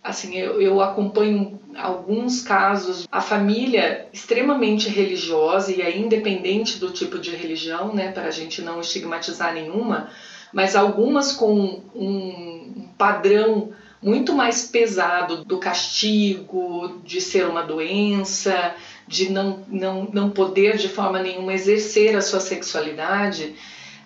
Assim, 0.02 0.38
eu, 0.38 0.62
eu 0.62 0.82
acompanho 0.82 1.60
alguns 1.76 2.42
casos, 2.42 3.08
a 3.12 3.22
família 3.22 4.08
extremamente 4.14 4.90
religiosa 4.90 5.72
e 5.72 5.82
é 5.82 5.98
independente 5.98 6.80
do 6.80 6.92
tipo 6.92 7.20
de 7.20 7.36
religião, 7.36 7.94
né, 7.94 8.12
para 8.12 8.28
a 8.28 8.32
gente 8.32 8.62
não 8.62 8.80
estigmatizar 8.80 9.54
nenhuma, 9.54 10.10
mas 10.54 10.76
algumas 10.76 11.34
com 11.34 11.82
um 11.94 12.88
padrão 12.98 13.72
muito 14.02 14.34
mais 14.34 14.66
pesado 14.66 15.44
do 15.44 15.58
castigo, 15.58 17.02
de 17.04 17.20
ser 17.20 17.46
uma 17.46 17.62
doença, 17.62 18.76
de 19.08 19.30
não, 19.30 19.64
não, 19.68 20.10
não 20.12 20.30
poder 20.30 20.78
de 20.78 20.88
forma 20.88 21.22
nenhuma 21.22 21.54
exercer 21.54 22.16
a 22.16 22.22
sua 22.22 22.40
sexualidade, 22.40 23.56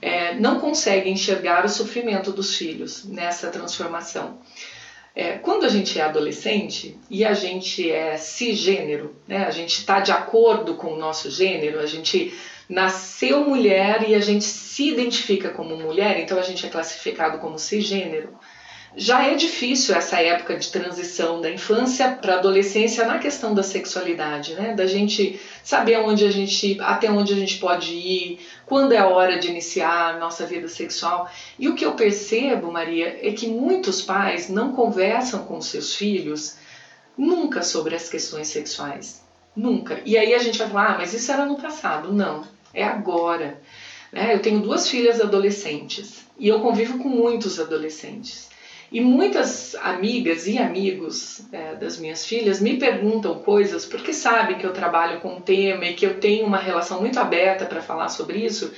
é, 0.01 0.36
não 0.36 0.60
consegue 0.60 1.10
enxergar 1.10 1.63
o 1.65 1.69
sofrimento 1.69 2.32
dos 2.32 2.58
filhos 2.58 3.06
nessa 3.06 3.49
transformação. 3.49 4.39
É, 5.15 5.34
quando 5.38 5.63
a 5.63 5.69
gente 5.69 5.99
é 5.99 6.01
adolescente 6.01 6.97
e 7.08 7.23
a 7.23 7.34
gente 7.34 7.89
é 7.89 8.17
cisgênero, 8.17 9.15
né, 9.27 9.45
a 9.45 9.51
gente 9.51 9.77
está 9.77 9.99
de 9.99 10.12
acordo 10.12 10.73
com 10.73 10.93
o 10.93 10.97
nosso 10.97 11.29
gênero, 11.29 11.79
a 11.79 11.86
gente 11.86 12.34
nasceu 12.67 13.47
mulher 13.47 14.10
e 14.10 14.15
a 14.15 14.19
gente 14.19 14.43
se 14.43 14.89
identifica 14.89 15.49
como 15.49 15.77
mulher, 15.77 16.19
então 16.19 16.39
a 16.39 16.41
gente 16.41 16.65
é 16.65 16.69
classificado 16.69 17.38
como 17.38 17.60
cisgênero. 17.60 18.29
Já 18.95 19.27
é 19.27 19.34
difícil 19.34 19.95
essa 19.95 20.21
época 20.21 20.56
de 20.56 20.69
transição 20.69 21.41
da 21.41 21.49
infância 21.49 22.12
para 22.12 22.36
a 22.36 22.38
adolescência 22.38 23.06
na 23.06 23.17
questão 23.17 23.53
da 23.56 23.63
sexualidade, 23.63 24.53
né? 24.53 24.75
Da 24.75 24.86
gente 24.86 25.39
saber 25.63 25.97
onde 25.97 26.23
a 26.23 26.29
gente, 26.29 26.79
até 26.79 27.10
onde 27.10 27.34
a 27.34 27.36
gente 27.36 27.58
pode 27.58 27.91
ir, 27.91 28.39
quando 28.67 28.91
é 28.91 28.99
a 28.99 29.08
hora 29.08 29.39
de 29.39 29.49
iniciar 29.49 30.13
a 30.13 30.19
nossa 30.19 30.45
vida 30.45 30.67
sexual. 30.67 31.27
E 31.58 31.67
o 31.67 31.73
que 31.73 31.84
eu 31.84 31.93
percebo, 31.93 32.71
Maria, 32.71 33.19
é 33.21 33.32
que 33.32 33.47
muitos 33.47 34.01
pais 34.01 34.47
não 34.47 34.73
conversam 34.73 35.43
com 35.45 35.60
seus 35.60 35.95
filhos 35.95 36.58
nunca 37.17 37.63
sobre 37.63 37.95
as 37.95 38.08
questões 38.08 38.47
sexuais. 38.47 39.23
Nunca. 39.56 40.01
E 40.06 40.15
aí 40.17 40.36
a 40.36 40.39
gente 40.39 40.60
vai 40.60 40.69
falar, 40.69 40.93
ah, 40.93 40.97
mas 40.99 41.13
isso 41.13 41.32
era 41.32 41.45
no 41.45 41.60
passado. 41.60 42.13
Não, 42.13 42.43
é 42.71 42.84
agora. 42.84 43.60
Né? 44.12 44.36
Eu 44.36 44.39
tenho 44.39 44.60
duas 44.60 44.88
filhas 44.88 45.19
adolescentes 45.19 46.25
e 46.38 46.47
eu 46.47 46.60
convivo 46.60 46.99
com 46.99 47.10
muitos 47.10 47.60
adolescentes. 47.60 48.52
E 48.93 49.01
muitas 49.01 49.73
amigas 49.82 50.45
e 50.45 50.60
amigos 50.60 51.41
é, 51.51 51.73
das 51.73 51.97
minhas 51.97 52.27
filhas 52.27 52.60
me 52.60 52.77
perguntam 52.77 53.39
coisas 53.39 53.86
porque 53.88 54.13
sabem 54.13 54.60
que 54.60 54.67
eu 54.67 54.71
trabalho 54.71 55.19
com 55.19 55.34
o 55.34 55.41
tema 55.41 55.88
e 55.88 55.95
que 55.95 56.06
eu 56.06 56.19
tenho 56.19 56.45
uma 56.45 56.60
relação 56.60 57.01
muito 57.01 57.19
aberta 57.19 57.65
para 57.65 57.82
falar 57.82 58.10
sobre 58.10 58.45
isso 58.45 58.71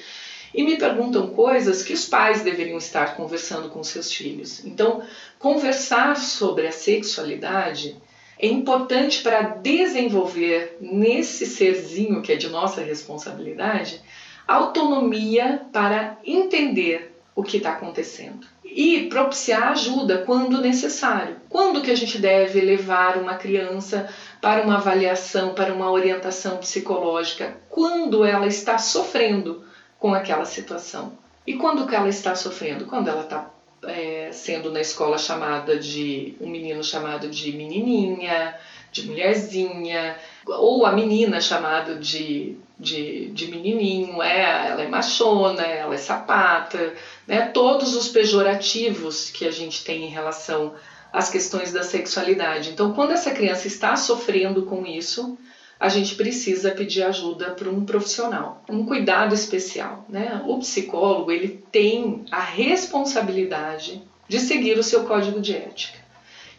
e 0.54 0.64
me 0.64 0.78
perguntam 0.78 1.28
coisas 1.32 1.84
que 1.84 1.92
os 1.92 2.06
pais 2.06 2.42
deveriam 2.42 2.78
estar 2.78 3.18
conversando 3.18 3.68
com 3.68 3.84
seus 3.84 4.10
filhos. 4.10 4.64
Então, 4.64 5.04
conversar 5.38 6.16
sobre 6.16 6.66
a 6.66 6.72
sexualidade 6.72 7.98
é 8.40 8.48
importante 8.48 9.22
para 9.22 9.42
desenvolver 9.42 10.78
nesse 10.80 11.46
serzinho 11.46 12.22
que 12.22 12.32
é 12.32 12.38
de 12.38 12.48
nossa 12.48 12.82
responsabilidade 12.82 14.00
autonomia 14.48 15.62
para 15.74 16.18
entender 16.24 17.15
o 17.36 17.44
que 17.44 17.58
está 17.58 17.74
acontecendo 17.74 18.48
e 18.64 19.08
propiciar 19.08 19.70
ajuda 19.70 20.20
quando 20.20 20.62
necessário. 20.62 21.38
Quando 21.50 21.82
que 21.82 21.92
a 21.92 21.96
gente 21.96 22.18
deve 22.18 22.60
levar 22.60 23.18
uma 23.18 23.36
criança 23.36 24.10
para 24.42 24.64
uma 24.64 24.76
avaliação, 24.76 25.54
para 25.54 25.74
uma 25.74 25.90
orientação 25.92 26.58
psicológica? 26.58 27.58
Quando 27.70 28.26
ela 28.26 28.48
está 28.48 28.78
sofrendo 28.78 29.64
com 30.00 30.14
aquela 30.14 30.46
situação. 30.46 31.14
E 31.48 31.54
quando 31.54 31.88
que 31.88 31.96
ela 31.96 32.10
está 32.10 32.36
sofrendo? 32.36 32.86
Quando 32.86 33.08
ela 33.08 33.22
está 33.22 33.50
é, 33.88 34.30
sendo 34.32 34.72
na 34.72 34.82
escola 34.82 35.18
chamada 35.18 35.78
de 35.78 36.36
um 36.42 36.50
menino 36.50 36.84
chamado 36.84 37.30
de 37.30 37.52
menininha, 37.54 38.56
de 38.92 39.08
mulherzinha, 39.08 40.18
ou 40.46 40.86
a 40.86 40.92
menina 40.92 41.40
chamada 41.40 41.96
de, 41.96 42.58
de, 42.80 43.30
de 43.30 43.48
menininho, 43.48 44.22
é, 44.22 44.70
ela 44.70 44.84
é 44.84 44.88
machona, 44.88 45.64
ela 45.64 45.94
é 45.94 45.98
sapata, 45.98 46.94
né? 47.26 47.48
todos 47.48 47.96
os 47.96 48.10
pejorativos 48.10 49.30
que 49.30 49.46
a 49.46 49.52
gente 49.52 49.84
tem 49.84 50.06
em 50.06 50.10
relação 50.10 50.74
às 51.12 51.30
questões 51.30 51.72
da 51.72 51.84
sexualidade. 51.84 52.72
Então, 52.72 52.94
quando 52.94 53.12
essa 53.12 53.32
criança 53.32 53.68
está 53.68 53.96
sofrendo 53.96 54.64
com 54.64 54.86
isso, 54.86 55.38
a 55.80 55.90
gente 55.90 56.16
precisa 56.16 56.72
pedir 56.72 57.04
ajuda 57.04 57.52
para 57.52 57.70
um 57.70 57.86
profissional, 57.86 58.64
um 58.70 58.86
cuidado 58.86 59.34
especial. 59.34 60.06
Né? 60.10 60.42
O 60.46 60.60
psicólogo 60.60 61.32
ele 61.32 61.64
tem 61.72 62.26
a 62.32 62.42
responsabilidade 62.42 64.02
de 64.28 64.40
seguir 64.40 64.78
o 64.78 64.84
seu 64.84 65.04
código 65.06 65.40
de 65.40 65.56
ética. 65.56 66.00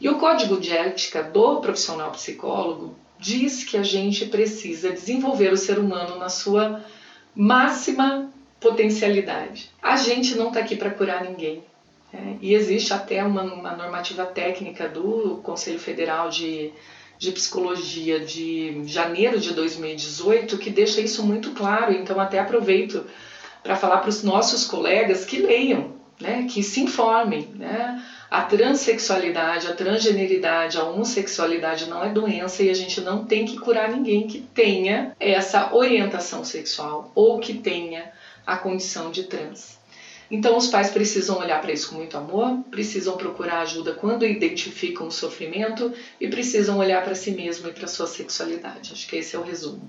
E 0.00 0.08
o 0.08 0.18
código 0.18 0.60
de 0.60 0.72
ética 0.72 1.22
do 1.22 1.60
profissional 1.60 2.10
psicólogo 2.12 2.94
diz 3.18 3.64
que 3.64 3.76
a 3.76 3.82
gente 3.82 4.26
precisa 4.26 4.90
desenvolver 4.90 5.52
o 5.52 5.56
ser 5.56 5.78
humano 5.78 6.18
na 6.18 6.28
sua 6.28 6.84
máxima 7.34 8.30
potencialidade. 8.60 9.70
A 9.82 9.96
gente 9.96 10.34
não 10.34 10.48
está 10.48 10.60
aqui 10.60 10.76
para 10.76 10.90
curar 10.90 11.22
ninguém. 11.22 11.62
Né? 12.12 12.38
E 12.40 12.54
existe 12.54 12.92
até 12.92 13.22
uma, 13.24 13.42
uma 13.42 13.76
normativa 13.76 14.24
técnica 14.24 14.88
do 14.88 15.40
Conselho 15.42 15.78
Federal 15.78 16.28
de 16.28 16.72
de 17.18 17.32
psicologia 17.32 18.20
de 18.20 18.82
janeiro 18.84 19.40
de 19.40 19.54
2018 19.54 20.58
que 20.58 20.70
deixa 20.70 21.00
isso 21.00 21.24
muito 21.24 21.52
claro. 21.52 21.92
Então, 21.92 22.20
até 22.20 22.38
aproveito 22.38 23.04
para 23.62 23.76
falar 23.76 23.98
para 23.98 24.10
os 24.10 24.22
nossos 24.22 24.64
colegas 24.64 25.24
que 25.24 25.38
leiam, 25.38 25.92
né, 26.20 26.46
que 26.48 26.62
se 26.62 26.80
informem. 26.80 27.48
Né? 27.54 28.02
A 28.30 28.42
transexualidade, 28.42 29.68
a 29.68 29.74
transgeneridade, 29.74 30.78
a 30.78 30.84
homossexualidade 30.84 31.88
não 31.88 32.02
é 32.02 32.08
doença 32.08 32.62
e 32.62 32.70
a 32.70 32.74
gente 32.74 33.00
não 33.00 33.24
tem 33.24 33.44
que 33.44 33.58
curar 33.58 33.90
ninguém 33.90 34.26
que 34.26 34.40
tenha 34.40 35.14
essa 35.20 35.72
orientação 35.74 36.44
sexual 36.44 37.10
ou 37.14 37.38
que 37.38 37.54
tenha 37.54 38.12
a 38.44 38.56
condição 38.56 39.10
de 39.10 39.24
trans. 39.24 39.78
Então, 40.28 40.56
os 40.56 40.66
pais 40.66 40.90
precisam 40.90 41.38
olhar 41.38 41.60
para 41.60 41.72
isso 41.72 41.88
com 41.88 41.96
muito 41.96 42.16
amor, 42.16 42.58
precisam 42.68 43.16
procurar 43.16 43.60
ajuda 43.60 43.94
quando 43.94 44.26
identificam 44.26 45.06
o 45.06 45.12
sofrimento 45.12 45.92
e 46.20 46.26
precisam 46.26 46.78
olhar 46.78 47.04
para 47.04 47.14
si 47.14 47.30
mesmo 47.30 47.68
e 47.68 47.72
para 47.72 47.86
sua 47.86 48.08
sexualidade. 48.08 48.92
Acho 48.92 49.06
que 49.06 49.16
esse 49.16 49.36
é 49.36 49.38
o 49.38 49.42
resumo. 49.42 49.88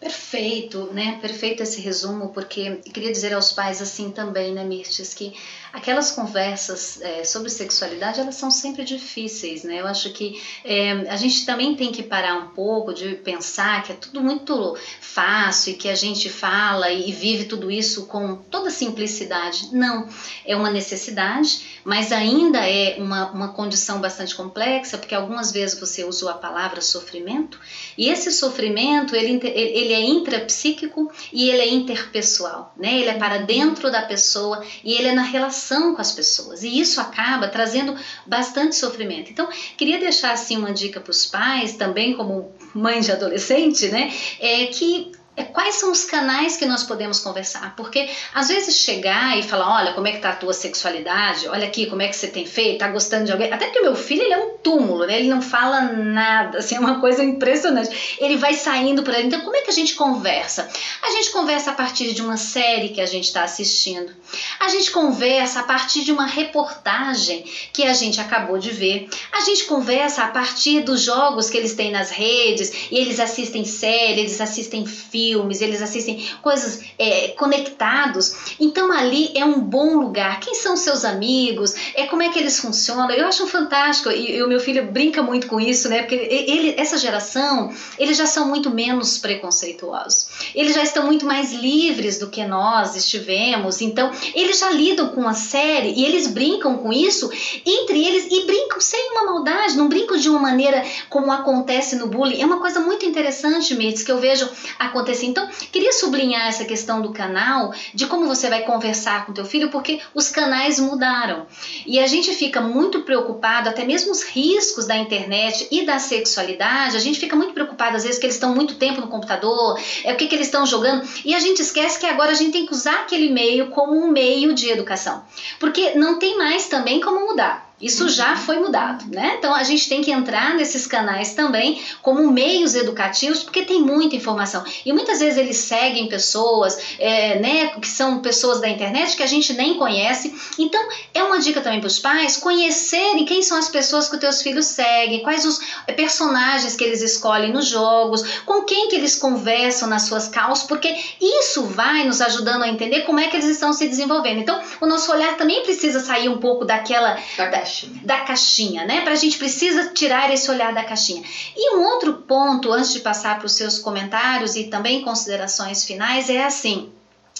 Perfeito, 0.00 0.88
né? 0.94 1.18
Perfeito 1.20 1.62
esse 1.62 1.78
resumo, 1.78 2.30
porque 2.30 2.76
queria 2.90 3.12
dizer 3.12 3.34
aos 3.34 3.52
pais 3.52 3.82
assim 3.82 4.10
também, 4.10 4.50
né, 4.50 4.64
Mirtes, 4.64 5.12
que 5.12 5.34
aquelas 5.74 6.10
conversas 6.10 7.02
é, 7.02 7.22
sobre 7.22 7.50
sexualidade 7.50 8.18
elas 8.18 8.34
são 8.36 8.50
sempre 8.50 8.82
difíceis, 8.82 9.62
né? 9.62 9.80
Eu 9.80 9.86
acho 9.86 10.10
que 10.12 10.40
é, 10.64 10.92
a 11.06 11.16
gente 11.16 11.44
também 11.44 11.76
tem 11.76 11.92
que 11.92 12.02
parar 12.02 12.34
um 12.34 12.48
pouco 12.48 12.94
de 12.94 13.14
pensar 13.16 13.82
que 13.82 13.92
é 13.92 13.94
tudo 13.94 14.22
muito 14.22 14.74
fácil 15.00 15.74
e 15.74 15.76
que 15.76 15.88
a 15.90 15.94
gente 15.94 16.30
fala 16.30 16.90
e 16.90 17.12
vive 17.12 17.44
tudo 17.44 17.70
isso 17.70 18.06
com 18.06 18.36
toda 18.36 18.70
simplicidade. 18.70 19.68
Não, 19.70 20.08
é 20.46 20.56
uma 20.56 20.70
necessidade, 20.70 21.79
mas 21.84 22.12
ainda 22.12 22.58
é 22.58 22.96
uma, 22.98 23.30
uma 23.30 23.48
condição 23.48 24.00
bastante 24.00 24.34
complexa, 24.34 24.98
porque 24.98 25.14
algumas 25.14 25.52
vezes 25.52 25.78
você 25.78 26.04
usou 26.04 26.28
a 26.28 26.34
palavra 26.34 26.80
sofrimento 26.80 27.58
e 27.96 28.08
esse 28.08 28.30
sofrimento 28.30 29.14
ele, 29.14 29.40
ele 29.44 29.92
é 29.92 30.00
intrapsíquico 30.00 31.10
e 31.32 31.48
ele 31.48 31.60
é 31.60 31.68
interpessoal, 31.68 32.74
né? 32.76 32.98
Ele 32.98 33.08
é 33.08 33.14
para 33.14 33.38
dentro 33.38 33.90
da 33.90 34.02
pessoa 34.02 34.64
e 34.84 34.92
ele 34.92 35.08
é 35.08 35.12
na 35.12 35.22
relação 35.22 35.94
com 35.94 36.00
as 36.00 36.12
pessoas. 36.12 36.62
E 36.62 36.80
isso 36.80 37.00
acaba 37.00 37.48
trazendo 37.48 37.96
bastante 38.26 38.76
sofrimento. 38.76 39.30
Então, 39.30 39.48
queria 39.76 39.98
deixar 39.98 40.32
assim 40.32 40.56
uma 40.56 40.72
dica 40.72 41.00
para 41.00 41.10
os 41.10 41.26
pais, 41.26 41.74
também 41.74 42.14
como 42.14 42.52
mãe 42.74 43.00
de 43.00 43.12
adolescente, 43.12 43.88
né? 43.88 44.12
É 44.38 44.66
que 44.66 45.12
quais 45.44 45.76
são 45.76 45.90
os 45.90 46.04
canais 46.04 46.56
que 46.56 46.66
nós 46.66 46.82
podemos 46.82 47.20
conversar. 47.20 47.74
Porque 47.76 48.08
às 48.34 48.48
vezes 48.48 48.76
chegar 48.76 49.38
e 49.38 49.42
falar, 49.42 49.74
olha, 49.76 49.92
como 49.92 50.06
é 50.06 50.12
que 50.12 50.18
tá 50.18 50.30
a 50.30 50.36
tua 50.36 50.52
sexualidade, 50.52 51.48
olha 51.48 51.66
aqui 51.66 51.86
como 51.86 52.02
é 52.02 52.08
que 52.08 52.16
você 52.16 52.28
tem 52.28 52.46
feito, 52.46 52.78
tá 52.78 52.88
gostando 52.88 53.24
de 53.24 53.32
alguém. 53.32 53.52
Até 53.52 53.68
que 53.68 53.78
o 53.80 53.82
meu 53.82 53.96
filho 53.96 54.22
ele 54.22 54.34
é 54.34 54.38
um 54.38 54.58
túmulo, 54.58 55.06
né? 55.06 55.18
Ele 55.18 55.28
não 55.28 55.42
fala 55.42 55.80
nada, 55.80 56.58
assim, 56.58 56.76
é 56.76 56.80
uma 56.80 57.00
coisa 57.00 57.22
impressionante. 57.22 58.16
Ele 58.20 58.36
vai 58.36 58.54
saindo 58.54 59.02
por 59.02 59.14
aí. 59.14 59.26
Então, 59.26 59.40
como 59.40 59.56
é 59.56 59.62
que 59.62 59.70
a 59.70 59.74
gente 59.74 59.94
conversa? 59.94 60.68
A 61.02 61.10
gente 61.10 61.30
conversa 61.30 61.70
a 61.70 61.74
partir 61.74 62.12
de 62.12 62.22
uma 62.22 62.36
série 62.36 62.90
que 62.90 63.00
a 63.00 63.06
gente 63.06 63.24
está 63.24 63.42
assistindo. 63.42 64.12
A 64.58 64.68
gente 64.68 64.90
conversa 64.90 65.60
a 65.60 65.62
partir 65.62 66.04
de 66.04 66.12
uma 66.12 66.26
reportagem 66.26 67.44
que 67.72 67.84
a 67.84 67.92
gente 67.92 68.20
acabou 68.20 68.58
de 68.58 68.70
ver. 68.70 69.08
A 69.32 69.40
gente 69.40 69.64
conversa 69.64 70.24
a 70.24 70.28
partir 70.28 70.80
dos 70.80 71.00
jogos 71.02 71.50
que 71.50 71.56
eles 71.56 71.74
têm 71.74 71.90
nas 71.90 72.10
redes 72.10 72.72
e 72.90 72.96
eles 72.96 73.18
assistem 73.18 73.64
séries, 73.64 74.18
eles 74.18 74.40
assistem 74.40 74.86
filmes, 75.30 75.60
eles 75.60 75.80
assistem 75.80 76.26
coisas 76.42 76.80
é, 76.98 77.28
conectados. 77.28 78.56
Então 78.58 78.90
ali 78.92 79.30
é 79.36 79.44
um 79.44 79.60
bom 79.60 79.98
lugar. 79.98 80.40
Quem 80.40 80.54
são 80.54 80.76
seus 80.76 81.04
amigos? 81.04 81.74
É 81.94 82.06
como 82.06 82.22
é 82.22 82.28
que 82.30 82.38
eles 82.38 82.58
funcionam? 82.58 83.10
Eu 83.10 83.26
acho 83.26 83.46
fantástico 83.46 84.10
e, 84.10 84.36
e 84.36 84.42
o 84.42 84.48
meu 84.48 84.58
filho 84.58 84.90
brinca 84.90 85.22
muito 85.22 85.46
com 85.46 85.60
isso, 85.60 85.88
né? 85.88 86.00
Porque 86.00 86.16
ele, 86.16 86.74
essa 86.76 86.98
geração, 86.98 87.72
eles 87.98 88.16
já 88.16 88.26
são 88.26 88.48
muito 88.48 88.70
menos 88.70 89.18
preconceituosos. 89.18 90.26
Eles 90.54 90.74
já 90.74 90.82
estão 90.82 91.06
muito 91.06 91.24
mais 91.24 91.52
livres 91.52 92.18
do 92.18 92.28
que 92.28 92.44
nós 92.44 92.96
estivemos. 92.96 93.80
Então 93.80 94.10
eles 94.34 94.58
já 94.58 94.70
lidam 94.70 95.08
com 95.10 95.28
a 95.28 95.34
série 95.34 95.92
e 95.92 96.04
eles 96.04 96.26
brincam 96.26 96.78
com 96.78 96.92
isso 96.92 97.30
entre 97.64 98.04
eles 98.04 98.26
e 98.30 98.46
brincam 98.46 98.80
sem 98.80 99.12
uma 99.12 99.26
maldade, 99.26 99.76
não 99.76 99.88
brincam 99.88 100.16
de 100.16 100.28
uma 100.28 100.40
maneira 100.40 100.84
como 101.08 101.30
acontece 101.30 101.96
no 101.96 102.08
bullying. 102.08 102.40
É 102.40 102.46
uma 102.46 102.58
coisa 102.58 102.80
muito 102.80 103.06
interessante, 103.06 103.74
Mitz, 103.74 104.02
que 104.02 104.10
eu 104.10 104.18
vejo 104.18 104.48
acontecer. 104.78 105.19
Então, 105.26 105.48
queria 105.72 105.92
sublinhar 105.92 106.46
essa 106.46 106.64
questão 106.64 107.00
do 107.00 107.12
canal, 107.12 107.72
de 107.94 108.06
como 108.06 108.26
você 108.26 108.48
vai 108.48 108.62
conversar 108.62 109.26
com 109.26 109.32
teu 109.32 109.44
filho, 109.44 109.70
porque 109.70 110.00
os 110.14 110.28
canais 110.28 110.78
mudaram. 110.78 111.46
E 111.86 111.98
a 111.98 112.06
gente 112.06 112.34
fica 112.34 112.60
muito 112.60 113.02
preocupado, 113.02 113.68
até 113.68 113.84
mesmo 113.84 114.10
os 114.10 114.22
riscos 114.22 114.86
da 114.86 114.96
internet 114.96 115.68
e 115.70 115.84
da 115.84 115.98
sexualidade, 115.98 116.96
a 116.96 117.00
gente 117.00 117.18
fica 117.18 117.36
muito 117.36 117.54
preocupado 117.54 117.96
às 117.96 118.04
vezes 118.04 118.18
que 118.18 118.26
eles 118.26 118.36
estão 118.36 118.54
muito 118.54 118.76
tempo 118.76 119.00
no 119.00 119.08
computador, 119.08 119.80
é 120.04 120.12
o 120.12 120.16
que, 120.16 120.26
que 120.26 120.34
eles 120.34 120.46
estão 120.46 120.66
jogando, 120.66 121.06
e 121.24 121.34
a 121.34 121.40
gente 121.40 121.62
esquece 121.62 121.98
que 121.98 122.06
agora 122.06 122.32
a 122.32 122.34
gente 122.34 122.52
tem 122.52 122.66
que 122.66 122.72
usar 122.72 123.00
aquele 123.00 123.30
meio 123.30 123.68
como 123.70 123.94
um 123.94 124.08
meio 124.08 124.54
de 124.54 124.68
educação. 124.70 125.22
Porque 125.58 125.94
não 125.94 126.18
tem 126.18 126.36
mais 126.36 126.66
também 126.66 127.00
como 127.00 127.26
mudar. 127.26 127.69
Isso 127.80 128.08
já 128.08 128.36
foi 128.36 128.58
mudado, 128.58 129.06
né? 129.08 129.36
Então 129.38 129.54
a 129.54 129.62
gente 129.62 129.88
tem 129.88 130.02
que 130.02 130.10
entrar 130.10 130.54
nesses 130.54 130.86
canais 130.86 131.34
também 131.34 131.80
como 132.02 132.30
meios 132.30 132.74
educativos, 132.74 133.42
porque 133.42 133.62
tem 133.62 133.80
muita 133.80 134.16
informação. 134.16 134.62
E 134.84 134.92
muitas 134.92 135.20
vezes 135.20 135.38
eles 135.38 135.56
seguem 135.56 136.06
pessoas, 136.08 136.78
é, 136.98 137.38
né, 137.38 137.68
que 137.80 137.88
são 137.88 138.20
pessoas 138.20 138.60
da 138.60 138.68
internet 138.68 139.16
que 139.16 139.22
a 139.22 139.26
gente 139.26 139.54
nem 139.54 139.74
conhece. 139.78 140.34
Então 140.58 140.80
é 141.14 141.22
uma 141.22 141.38
dica 141.38 141.62
também 141.62 141.80
para 141.80 141.86
os 141.86 141.98
pais 141.98 142.36
conhecerem 142.36 143.24
quem 143.24 143.42
são 143.42 143.56
as 143.56 143.68
pessoas 143.68 144.08
que 144.08 144.14
os 144.14 144.20
teus 144.20 144.42
filhos 144.42 144.66
seguem, 144.66 145.22
quais 145.22 145.46
os 145.46 145.60
personagens 145.96 146.76
que 146.76 146.84
eles 146.84 147.00
escolhem 147.00 147.52
nos 147.52 147.66
jogos, 147.66 148.22
com 148.44 148.62
quem 148.64 148.88
que 148.88 148.96
eles 148.96 149.16
conversam 149.16 149.88
nas 149.88 150.02
suas 150.02 150.28
causas, 150.28 150.66
porque 150.66 150.94
isso 151.20 151.62
vai 151.64 152.04
nos 152.04 152.20
ajudando 152.20 152.62
a 152.62 152.68
entender 152.68 153.02
como 153.02 153.20
é 153.20 153.28
que 153.28 153.36
eles 153.36 153.48
estão 153.48 153.72
se 153.72 153.88
desenvolvendo. 153.88 154.40
Então 154.40 154.60
o 154.80 154.86
nosso 154.86 155.10
olhar 155.10 155.36
também 155.38 155.62
precisa 155.62 156.00
sair 156.00 156.28
um 156.28 156.38
pouco 156.38 156.64
daquela 156.64 157.18
da, 157.36 157.69
caixinha. 157.70 158.00
Da 158.04 158.20
caixinha, 158.20 158.84
né? 158.84 159.00
Para 159.02 159.12
a 159.12 159.16
gente 159.16 159.38
precisa 159.38 159.90
tirar 159.92 160.32
esse 160.32 160.50
olhar 160.50 160.74
da 160.74 160.84
caixinha. 160.84 161.22
E 161.56 161.76
um 161.76 161.84
outro 161.84 162.14
ponto, 162.14 162.72
antes 162.72 162.92
de 162.92 163.00
passar 163.00 163.38
para 163.38 163.46
os 163.46 163.52
seus 163.52 163.78
comentários 163.78 164.56
e 164.56 164.64
também 164.64 165.02
considerações 165.02 165.84
finais, 165.84 166.28
é 166.28 166.44
assim: 166.44 166.92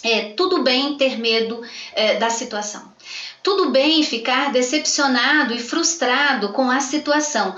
é, 0.03 0.33
tudo 0.35 0.63
bem 0.63 0.97
ter 0.97 1.19
medo 1.19 1.63
é, 1.95 2.17
da 2.17 2.31
situação. 2.31 2.91
Tudo 3.43 3.71
bem 3.71 4.03
ficar 4.03 4.53
decepcionado 4.53 5.55
e 5.55 5.59
frustrado 5.59 6.51
com 6.51 6.71
a 6.71 6.81
situação 6.81 7.57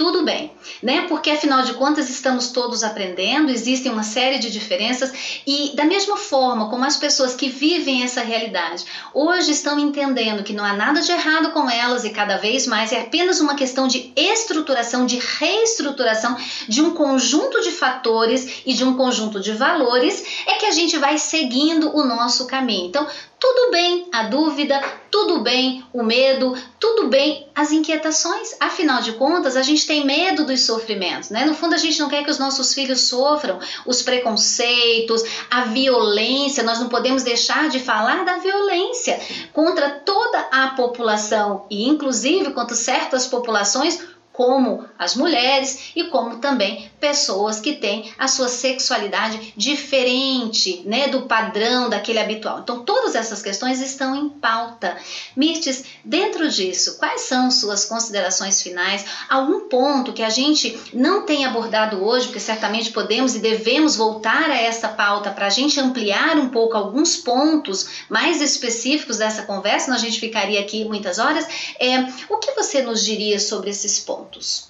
tudo 0.00 0.24
bem, 0.24 0.50
né? 0.82 1.02
Porque 1.10 1.30
afinal 1.30 1.62
de 1.62 1.74
contas 1.74 2.08
estamos 2.08 2.48
todos 2.48 2.82
aprendendo, 2.82 3.50
existem 3.50 3.92
uma 3.92 4.02
série 4.02 4.38
de 4.38 4.50
diferenças 4.50 5.12
e 5.46 5.76
da 5.76 5.84
mesma 5.84 6.16
forma 6.16 6.70
como 6.70 6.86
as 6.86 6.96
pessoas 6.96 7.34
que 7.34 7.50
vivem 7.50 8.02
essa 8.02 8.22
realidade 8.22 8.86
hoje 9.12 9.50
estão 9.50 9.78
entendendo 9.78 10.42
que 10.42 10.54
não 10.54 10.64
há 10.64 10.72
nada 10.72 11.02
de 11.02 11.12
errado 11.12 11.50
com 11.50 11.68
elas 11.68 12.02
e 12.06 12.08
cada 12.08 12.38
vez 12.38 12.66
mais 12.66 12.92
é 12.92 13.00
apenas 13.00 13.40
uma 13.40 13.54
questão 13.54 13.86
de 13.86 14.10
estruturação, 14.16 15.04
de 15.04 15.18
reestruturação 15.18 16.34
de 16.66 16.80
um 16.80 16.94
conjunto 16.94 17.60
de 17.60 17.70
fatores 17.70 18.62
e 18.64 18.72
de 18.72 18.82
um 18.82 18.96
conjunto 18.96 19.38
de 19.38 19.52
valores, 19.52 20.24
é 20.46 20.54
que 20.54 20.64
a 20.64 20.70
gente 20.70 20.96
vai 20.96 21.18
seguindo 21.18 21.94
o 21.94 22.06
nosso 22.06 22.46
caminho. 22.46 22.86
Então, 22.86 23.06
tudo 23.40 23.70
bem 23.70 24.06
a 24.12 24.24
dúvida, 24.24 24.78
tudo 25.10 25.40
bem 25.40 25.82
o 25.94 26.02
medo, 26.02 26.54
tudo 26.78 27.08
bem 27.08 27.48
as 27.54 27.72
inquietações. 27.72 28.54
Afinal 28.60 29.00
de 29.00 29.12
contas, 29.12 29.56
a 29.56 29.62
gente 29.62 29.86
tem 29.86 30.04
medo 30.04 30.44
dos 30.44 30.60
sofrimentos, 30.60 31.30
né? 31.30 31.46
No 31.46 31.54
fundo, 31.54 31.74
a 31.74 31.78
gente 31.78 31.98
não 31.98 32.10
quer 32.10 32.22
que 32.22 32.30
os 32.30 32.38
nossos 32.38 32.74
filhos 32.74 33.00
sofram 33.08 33.58
os 33.86 34.02
preconceitos, 34.02 35.24
a 35.50 35.62
violência. 35.62 36.62
Nós 36.62 36.78
não 36.78 36.90
podemos 36.90 37.22
deixar 37.22 37.70
de 37.70 37.80
falar 37.80 38.26
da 38.26 38.36
violência 38.36 39.18
contra 39.54 39.88
toda 39.88 40.38
a 40.52 40.68
população 40.76 41.64
e, 41.70 41.88
inclusive, 41.88 42.52
contra 42.52 42.76
certas 42.76 43.26
populações 43.26 43.98
como 44.32 44.84
as 44.98 45.16
mulheres 45.16 45.92
e 45.96 46.04
como 46.04 46.38
também 46.38 46.89
pessoas 47.00 47.58
que 47.58 47.74
têm 47.74 48.12
a 48.18 48.28
sua 48.28 48.48
sexualidade 48.48 49.54
diferente, 49.56 50.82
né, 50.84 51.08
do 51.08 51.22
padrão 51.22 51.88
daquele 51.88 52.18
habitual. 52.18 52.60
Então 52.60 52.84
todas 52.84 53.14
essas 53.14 53.42
questões 53.42 53.80
estão 53.80 54.14
em 54.14 54.28
pauta. 54.28 54.96
Mirtes, 55.34 55.84
dentro 56.04 56.48
disso, 56.48 56.98
quais 56.98 57.22
são 57.22 57.50
suas 57.50 57.84
considerações 57.84 58.62
finais? 58.62 59.04
Algum 59.28 59.68
ponto 59.68 60.12
que 60.12 60.22
a 60.22 60.30
gente 60.30 60.78
não 60.92 61.22
tem 61.22 61.44
abordado 61.44 62.04
hoje, 62.04 62.26
porque 62.26 62.40
certamente 62.40 62.92
podemos 62.92 63.34
e 63.34 63.38
devemos 63.38 63.96
voltar 63.96 64.50
a 64.50 64.60
essa 64.60 64.88
pauta 64.88 65.30
para 65.30 65.46
a 65.46 65.50
gente 65.50 65.80
ampliar 65.80 66.36
um 66.36 66.50
pouco 66.50 66.76
alguns 66.76 67.16
pontos 67.16 68.04
mais 68.08 68.40
específicos 68.42 69.18
dessa 69.18 69.42
conversa, 69.42 69.94
a 69.94 69.98
gente 69.98 70.20
ficaria 70.20 70.60
aqui 70.60 70.84
muitas 70.84 71.18
horas. 71.18 71.46
É, 71.78 72.00
o 72.28 72.38
que 72.38 72.52
você 72.52 72.82
nos 72.82 73.04
diria 73.04 73.40
sobre 73.40 73.70
esses 73.70 73.98
pontos? 73.98 74.68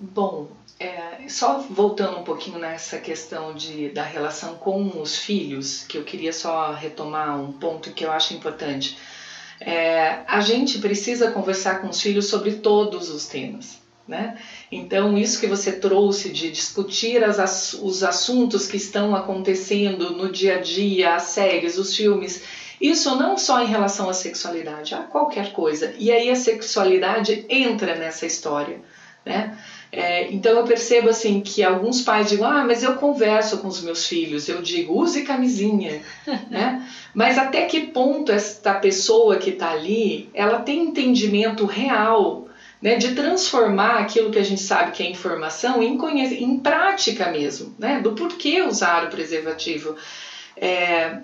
Bom, 0.00 0.48
é, 0.80 1.28
só 1.28 1.58
voltando 1.68 2.16
um 2.16 2.24
pouquinho 2.24 2.58
nessa 2.58 2.98
questão 2.98 3.52
de, 3.54 3.90
da 3.90 4.02
relação 4.02 4.54
com 4.54 4.98
os 4.98 5.18
filhos, 5.18 5.84
que 5.84 5.98
eu 5.98 6.04
queria 6.04 6.32
só 6.32 6.72
retomar 6.72 7.38
um 7.38 7.52
ponto 7.52 7.92
que 7.92 8.02
eu 8.02 8.10
acho 8.10 8.32
importante. 8.32 8.96
É, 9.60 10.20
a 10.26 10.40
gente 10.40 10.78
precisa 10.78 11.30
conversar 11.32 11.82
com 11.82 11.90
os 11.90 12.00
filhos 12.00 12.28
sobre 12.28 12.52
todos 12.52 13.10
os 13.10 13.26
temas. 13.26 13.78
Né? 14.08 14.38
Então, 14.72 15.16
isso 15.16 15.38
que 15.38 15.46
você 15.46 15.70
trouxe 15.70 16.30
de 16.30 16.50
discutir 16.50 17.22
as, 17.22 17.74
os 17.74 18.02
assuntos 18.02 18.66
que 18.66 18.78
estão 18.78 19.14
acontecendo 19.14 20.16
no 20.16 20.32
dia 20.32 20.56
a 20.56 20.60
dia, 20.60 21.14
as 21.14 21.24
séries, 21.24 21.76
os 21.76 21.94
filmes, 21.94 22.42
isso 22.80 23.14
não 23.16 23.36
só 23.36 23.62
em 23.62 23.66
relação 23.66 24.08
à 24.08 24.14
sexualidade, 24.14 24.94
a 24.94 25.02
qualquer 25.02 25.52
coisa. 25.52 25.94
E 25.98 26.10
aí 26.10 26.30
a 26.30 26.34
sexualidade 26.34 27.44
entra 27.48 27.94
nessa 27.94 28.24
história, 28.24 28.80
né? 29.24 29.56
É, 29.92 30.30
então 30.30 30.56
eu 30.56 30.64
percebo 30.64 31.08
assim 31.08 31.40
que 31.40 31.64
alguns 31.64 32.02
pais 32.02 32.28
dizem, 32.28 32.44
ah, 32.44 32.64
mas 32.64 32.82
eu 32.82 32.94
converso 32.94 33.58
com 33.58 33.66
os 33.66 33.82
meus 33.82 34.06
filhos, 34.06 34.48
eu 34.48 34.62
digo, 34.62 34.94
use 34.94 35.22
camisinha, 35.22 36.00
né? 36.48 36.86
Mas 37.12 37.36
até 37.36 37.64
que 37.64 37.88
ponto 37.88 38.30
esta 38.30 38.74
pessoa 38.74 39.36
que 39.38 39.50
está 39.50 39.70
ali, 39.70 40.30
ela 40.32 40.60
tem 40.60 40.84
entendimento 40.84 41.66
real 41.66 42.46
né, 42.80 42.96
de 42.96 43.14
transformar 43.14 43.98
aquilo 43.98 44.30
que 44.30 44.38
a 44.38 44.44
gente 44.44 44.62
sabe 44.62 44.92
que 44.92 45.02
é 45.02 45.10
informação 45.10 45.82
em, 45.82 45.98
em 46.42 46.58
prática 46.60 47.30
mesmo, 47.30 47.74
né, 47.78 48.00
do 48.00 48.12
porquê 48.12 48.62
usar 48.62 49.04
o 49.04 49.10
preservativo. 49.10 49.96
É, 50.56 51.18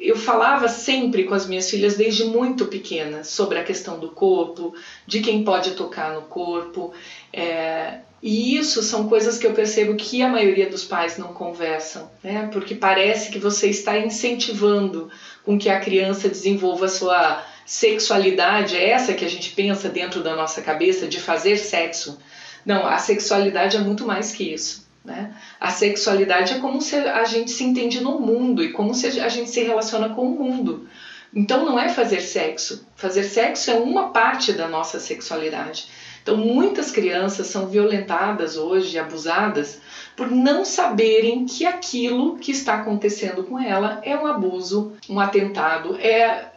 eu 0.00 0.16
falava 0.16 0.66
sempre 0.66 1.24
com 1.24 1.34
as 1.34 1.46
minhas 1.46 1.70
filhas 1.70 1.96
desde 1.96 2.24
muito 2.24 2.66
pequena 2.66 3.22
sobre 3.22 3.58
a 3.58 3.64
questão 3.64 3.98
do 3.98 4.08
corpo, 4.08 4.74
de 5.06 5.20
quem 5.20 5.44
pode 5.44 5.72
tocar 5.72 6.14
no 6.14 6.22
corpo. 6.22 6.92
É, 7.32 7.98
e 8.22 8.56
isso 8.56 8.82
são 8.82 9.08
coisas 9.08 9.38
que 9.38 9.46
eu 9.46 9.52
percebo 9.52 9.94
que 9.94 10.22
a 10.22 10.28
maioria 10.28 10.68
dos 10.68 10.84
pais 10.84 11.18
não 11.18 11.34
conversam, 11.34 12.10
né? 12.22 12.48
Porque 12.52 12.74
parece 12.74 13.30
que 13.30 13.38
você 13.38 13.68
está 13.68 13.98
incentivando 13.98 15.10
com 15.44 15.58
que 15.58 15.68
a 15.68 15.80
criança 15.80 16.28
desenvolva 16.28 16.86
a 16.86 16.88
sua 16.88 17.44
sexualidade, 17.64 18.76
é 18.76 18.90
essa 18.90 19.14
que 19.14 19.24
a 19.24 19.28
gente 19.28 19.50
pensa 19.50 19.88
dentro 19.88 20.22
da 20.22 20.34
nossa 20.34 20.60
cabeça 20.60 21.06
de 21.06 21.20
fazer 21.20 21.56
sexo. 21.56 22.18
Não, 22.64 22.86
a 22.86 22.98
sexualidade 22.98 23.76
é 23.76 23.80
muito 23.80 24.04
mais 24.04 24.32
que 24.32 24.52
isso. 24.52 24.89
Né? 25.10 25.34
A 25.58 25.72
sexualidade 25.72 26.54
é 26.54 26.58
como 26.60 26.80
se 26.80 26.94
a 26.94 27.24
gente 27.24 27.50
se 27.50 27.64
entende 27.64 28.00
no 28.00 28.20
mundo 28.20 28.62
e 28.62 28.72
como 28.72 28.94
se 28.94 29.20
a 29.20 29.28
gente 29.28 29.50
se 29.50 29.60
relaciona 29.60 30.10
com 30.10 30.22
o 30.22 30.38
mundo. 30.38 30.88
Então 31.34 31.64
não 31.64 31.78
é 31.78 31.88
fazer 31.88 32.20
sexo. 32.20 32.86
Fazer 32.94 33.24
sexo 33.24 33.72
é 33.72 33.74
uma 33.74 34.10
parte 34.10 34.52
da 34.52 34.68
nossa 34.68 35.00
sexualidade. 35.00 35.88
Então, 36.22 36.36
muitas 36.36 36.90
crianças 36.90 37.46
são 37.46 37.66
violentadas 37.66 38.56
hoje, 38.56 38.98
abusadas, 38.98 39.80
por 40.14 40.30
não 40.30 40.66
saberem 40.66 41.46
que 41.46 41.64
aquilo 41.64 42.36
que 42.36 42.52
está 42.52 42.74
acontecendo 42.74 43.42
com 43.44 43.58
ela 43.58 44.00
é 44.04 44.14
um 44.14 44.26
abuso, 44.26 44.92
um 45.08 45.18
atentado, 45.18 45.96
é 45.96 46.50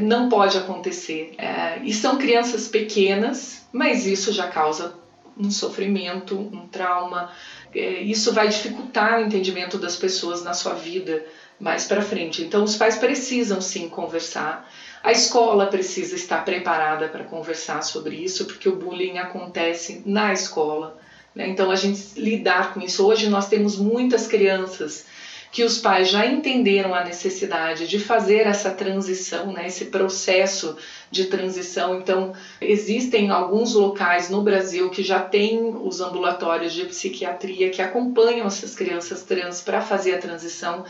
não 0.00 0.28
pode 0.28 0.56
acontecer. 0.56 1.34
É, 1.36 1.80
e 1.82 1.92
são 1.92 2.16
crianças 2.16 2.68
pequenas, 2.68 3.66
mas 3.72 4.06
isso 4.06 4.32
já 4.32 4.46
causa 4.46 4.94
um 5.38 5.50
sofrimento, 5.50 6.36
um 6.36 6.66
trauma. 6.66 7.30
É, 7.74 8.00
isso 8.00 8.32
vai 8.32 8.48
dificultar 8.48 9.18
o 9.18 9.24
entendimento 9.24 9.78
das 9.78 9.96
pessoas 9.96 10.42
na 10.42 10.54
sua 10.54 10.74
vida 10.74 11.24
mais 11.58 11.84
para 11.84 12.02
frente. 12.02 12.42
Então, 12.42 12.62
os 12.64 12.76
pais 12.76 12.96
precisam 12.96 13.60
sim 13.60 13.88
conversar. 13.88 14.70
A 15.02 15.12
escola 15.12 15.66
precisa 15.66 16.14
estar 16.14 16.44
preparada 16.44 17.08
para 17.08 17.24
conversar 17.24 17.82
sobre 17.82 18.16
isso, 18.16 18.44
porque 18.44 18.68
o 18.68 18.76
bullying 18.76 19.18
acontece 19.18 20.02
na 20.06 20.32
escola. 20.32 20.98
Né? 21.34 21.48
Então, 21.48 21.70
a 21.70 21.76
gente 21.76 22.18
lidar 22.18 22.74
com 22.74 22.80
isso. 22.80 23.06
Hoje, 23.06 23.28
nós 23.28 23.48
temos 23.48 23.76
muitas 23.76 24.26
crianças 24.26 25.06
que 25.50 25.64
os 25.64 25.78
pais 25.78 26.08
já 26.08 26.26
entenderam 26.26 26.94
a 26.94 27.04
necessidade 27.04 27.88
de 27.88 27.98
fazer 27.98 28.46
essa 28.46 28.70
transição, 28.70 29.52
né, 29.52 29.66
esse 29.66 29.86
processo 29.86 30.76
de 31.10 31.24
transição. 31.24 31.98
Então, 31.98 32.34
existem 32.60 33.30
alguns 33.30 33.74
locais 33.74 34.28
no 34.28 34.42
Brasil 34.42 34.90
que 34.90 35.02
já 35.02 35.20
têm 35.20 35.74
os 35.74 36.00
ambulatórios 36.00 36.72
de 36.72 36.84
psiquiatria 36.84 37.70
que 37.70 37.80
acompanham 37.80 38.46
essas 38.46 38.74
crianças 38.74 39.22
trans 39.22 39.62
para 39.62 39.80
fazer 39.80 40.14
a 40.14 40.18
transição. 40.18 40.84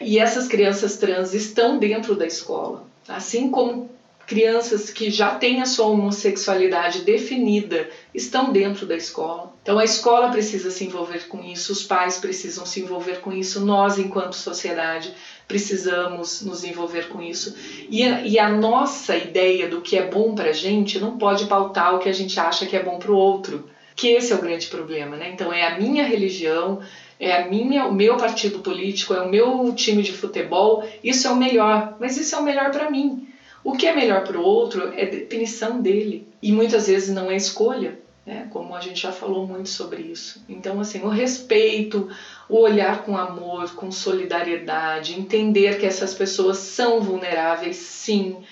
E 0.00 0.18
essas 0.18 0.48
crianças 0.48 0.96
trans 0.96 1.32
estão 1.32 1.78
dentro 1.78 2.16
da 2.16 2.26
escola, 2.26 2.86
assim 3.06 3.50
como 3.50 3.88
crianças 4.26 4.90
que 4.90 5.10
já 5.10 5.34
têm 5.34 5.60
a 5.60 5.66
sua 5.66 5.86
homossexualidade 5.86 7.02
definida 7.02 7.88
estão 8.14 8.52
dentro 8.52 8.86
da 8.86 8.96
escola. 8.96 9.51
Então 9.62 9.78
a 9.78 9.84
escola 9.84 10.28
precisa 10.28 10.72
se 10.72 10.84
envolver 10.84 11.28
com 11.28 11.40
isso, 11.44 11.72
os 11.72 11.84
pais 11.84 12.18
precisam 12.18 12.66
se 12.66 12.80
envolver 12.80 13.20
com 13.20 13.32
isso, 13.32 13.64
nós, 13.64 13.96
enquanto 13.96 14.34
sociedade, 14.34 15.14
precisamos 15.46 16.42
nos 16.42 16.64
envolver 16.64 17.08
com 17.08 17.22
isso. 17.22 17.54
E 17.88 18.02
a, 18.02 18.22
e 18.22 18.38
a 18.40 18.48
nossa 18.48 19.16
ideia 19.16 19.68
do 19.68 19.80
que 19.80 19.96
é 19.96 20.04
bom 20.04 20.34
para 20.34 20.50
a 20.50 20.52
gente 20.52 20.98
não 20.98 21.16
pode 21.16 21.46
pautar 21.46 21.94
o 21.94 22.00
que 22.00 22.08
a 22.08 22.12
gente 22.12 22.38
acha 22.40 22.66
que 22.66 22.76
é 22.76 22.82
bom 22.82 22.98
para 22.98 23.12
o 23.12 23.16
outro. 23.16 23.68
Que 23.94 24.08
esse 24.08 24.32
é 24.32 24.36
o 24.36 24.40
grande 24.40 24.66
problema, 24.66 25.16
né? 25.16 25.30
Então 25.32 25.52
é 25.52 25.64
a 25.64 25.78
minha 25.78 26.02
religião, 26.02 26.80
é 27.20 27.32
a 27.32 27.46
minha, 27.46 27.84
o 27.84 27.92
meu 27.92 28.16
partido 28.16 28.58
político, 28.58 29.14
é 29.14 29.20
o 29.20 29.28
meu 29.28 29.72
time 29.76 30.02
de 30.02 30.12
futebol, 30.12 30.84
isso 31.04 31.28
é 31.28 31.30
o 31.30 31.36
melhor, 31.36 31.94
mas 32.00 32.16
isso 32.16 32.34
é 32.34 32.38
o 32.38 32.42
melhor 32.42 32.72
para 32.72 32.90
mim. 32.90 33.28
O 33.62 33.74
que 33.74 33.86
é 33.86 33.94
melhor 33.94 34.24
para 34.24 34.40
o 34.40 34.42
outro 34.42 34.92
é 34.96 35.06
definição 35.06 35.80
dele 35.80 36.26
e 36.42 36.50
muitas 36.50 36.88
vezes 36.88 37.14
não 37.14 37.30
é 37.30 37.36
escolha, 37.36 37.96
né? 38.24 38.46
como 38.50 38.74
a 38.74 38.80
gente 38.80 39.00
já 39.00 39.12
falou 39.12 39.46
muito 39.46 39.68
sobre 39.68 40.02
isso. 40.02 40.42
Então, 40.48 40.80
assim, 40.80 41.02
o 41.02 41.08
respeito, 41.08 42.08
o 42.48 42.58
olhar 42.58 43.02
com 43.02 43.16
amor, 43.16 43.74
com 43.74 43.90
solidariedade, 43.90 45.14
entender 45.14 45.78
que 45.78 45.86
essas 45.86 46.14
pessoas 46.14 46.58
são 46.58 47.00
vulneráveis, 47.00 47.76
sim, 47.76 48.42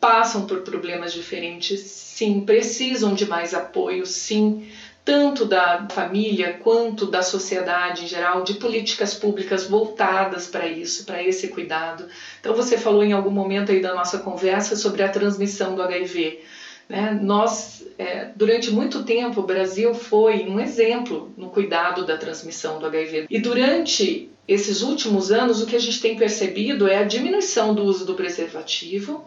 passam 0.00 0.46
por 0.46 0.60
problemas 0.60 1.12
diferentes, 1.12 1.80
sim, 1.80 2.40
precisam 2.40 3.14
de 3.14 3.26
mais 3.26 3.52
apoio, 3.52 4.06
sim, 4.06 4.66
tanto 5.04 5.46
da 5.46 5.86
família 5.90 6.58
quanto 6.62 7.06
da 7.06 7.22
sociedade 7.22 8.04
em 8.04 8.06
geral, 8.06 8.42
de 8.42 8.54
políticas 8.54 9.14
públicas 9.14 9.64
voltadas 9.66 10.46
para 10.46 10.66
isso, 10.66 11.04
para 11.04 11.22
esse 11.22 11.48
cuidado. 11.48 12.06
Então, 12.38 12.54
você 12.54 12.76
falou 12.76 13.02
em 13.02 13.12
algum 13.12 13.30
momento 13.30 13.72
aí 13.72 13.80
da 13.80 13.94
nossa 13.94 14.18
conversa 14.18 14.76
sobre 14.76 15.02
a 15.02 15.08
transmissão 15.08 15.74
do 15.74 15.82
HIV. 15.82 16.40
Né? 16.88 17.18
Nós, 17.22 17.84
é, 17.98 18.30
durante 18.34 18.70
muito 18.70 19.04
tempo, 19.04 19.40
o 19.40 19.46
Brasil 19.46 19.92
foi 19.94 20.48
um 20.48 20.58
exemplo 20.58 21.32
no 21.36 21.50
cuidado 21.50 22.06
da 22.06 22.16
transmissão 22.16 22.78
do 22.78 22.86
HIV. 22.86 23.26
E 23.28 23.38
durante 23.38 24.30
esses 24.46 24.80
últimos 24.82 25.30
anos, 25.30 25.60
o 25.60 25.66
que 25.66 25.76
a 25.76 25.80
gente 25.80 26.00
tem 26.00 26.16
percebido 26.16 26.88
é 26.88 26.98
a 26.98 27.04
diminuição 27.04 27.74
do 27.74 27.84
uso 27.84 28.06
do 28.06 28.14
preservativo, 28.14 29.24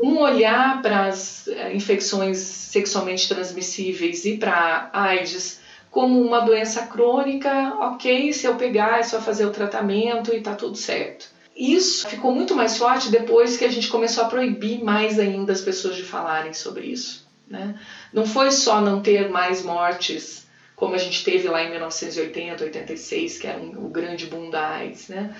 um 0.00 0.18
olhar 0.18 0.80
para 0.80 1.06
as 1.06 1.46
eh, 1.46 1.74
infecções 1.74 2.38
sexualmente 2.38 3.28
transmissíveis 3.28 4.24
e 4.24 4.38
para 4.38 4.90
AIDS 4.92 5.60
como 5.90 6.20
uma 6.20 6.40
doença 6.40 6.86
crônica, 6.86 7.76
ok, 7.80 8.32
se 8.32 8.46
eu 8.46 8.56
pegar 8.56 8.98
é 8.98 9.02
só 9.04 9.20
fazer 9.20 9.46
o 9.46 9.52
tratamento 9.52 10.34
e 10.34 10.40
tá 10.40 10.52
tudo 10.52 10.76
certo. 10.76 11.33
Isso 11.56 12.08
ficou 12.08 12.34
muito 12.34 12.54
mais 12.54 12.76
forte 12.76 13.10
depois 13.10 13.56
que 13.56 13.64
a 13.64 13.70
gente 13.70 13.88
começou 13.88 14.24
a 14.24 14.28
proibir 14.28 14.82
mais 14.82 15.18
ainda 15.18 15.52
as 15.52 15.60
pessoas 15.60 15.96
de 15.96 16.02
falarem 16.02 16.52
sobre 16.52 16.86
isso. 16.86 17.28
Né? 17.48 17.78
Não 18.12 18.26
foi 18.26 18.50
só 18.50 18.80
não 18.80 19.00
ter 19.00 19.28
mais 19.28 19.62
mortes, 19.62 20.46
como 20.74 20.94
a 20.94 20.98
gente 20.98 21.22
teve 21.22 21.48
lá 21.48 21.62
em 21.62 21.70
1980, 21.70 22.64
86, 22.64 23.38
que 23.38 23.46
era 23.46 23.58
um, 23.58 23.86
o 23.86 23.88
grande 23.88 24.26
boom 24.26 24.50
da 24.50 24.68
AIDS, 24.70 25.08
né? 25.08 25.34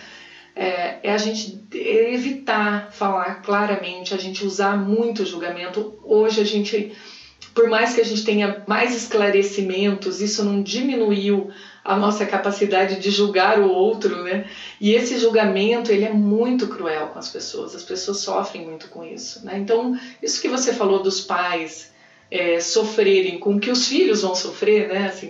é, 0.55 1.01
é 1.03 1.13
a 1.13 1.19
gente 1.19 1.65
evitar 1.73 2.93
falar 2.93 3.43
claramente, 3.43 4.15
a 4.15 4.19
gente 4.19 4.45
usar 4.45 4.77
muito 4.77 5.27
julgamento. 5.27 5.99
Hoje 6.05 6.41
a 6.41 6.45
gente, 6.45 6.93
por 7.53 7.69
mais 7.69 7.95
que 7.95 8.01
a 8.01 8.05
gente 8.05 8.25
tenha 8.25 8.63
mais 8.67 8.95
esclarecimentos, 8.95 10.21
isso 10.21 10.45
não 10.45 10.63
diminuiu 10.63 11.51
a 11.85 11.97
nossa 11.97 12.25
capacidade 12.25 12.99
de 12.99 13.11
julgar 13.11 13.61
o 13.61 13.69
outro, 13.69 14.23
né? 14.23 14.47
E 14.81 14.93
esse 14.93 15.19
julgamento, 15.19 15.93
ele 15.93 16.05
é 16.05 16.13
muito 16.13 16.67
cruel 16.69 17.09
com 17.09 17.19
as 17.19 17.29
pessoas, 17.29 17.75
as 17.75 17.83
pessoas 17.83 18.19
sofrem 18.19 18.65
muito 18.65 18.89
com 18.89 19.05
isso, 19.05 19.45
né? 19.45 19.59
Então, 19.59 19.99
isso 20.23 20.41
que 20.41 20.49
você 20.49 20.73
falou 20.73 21.03
dos 21.03 21.21
pais 21.21 21.93
é, 22.31 22.59
sofrerem 22.59 23.39
com 23.39 23.61
que 23.61 23.71
os 23.71 23.87
filhos 23.87 24.23
vão 24.23 24.35
sofrer, 24.35 24.89
né? 24.89 25.09
Assim, 25.09 25.29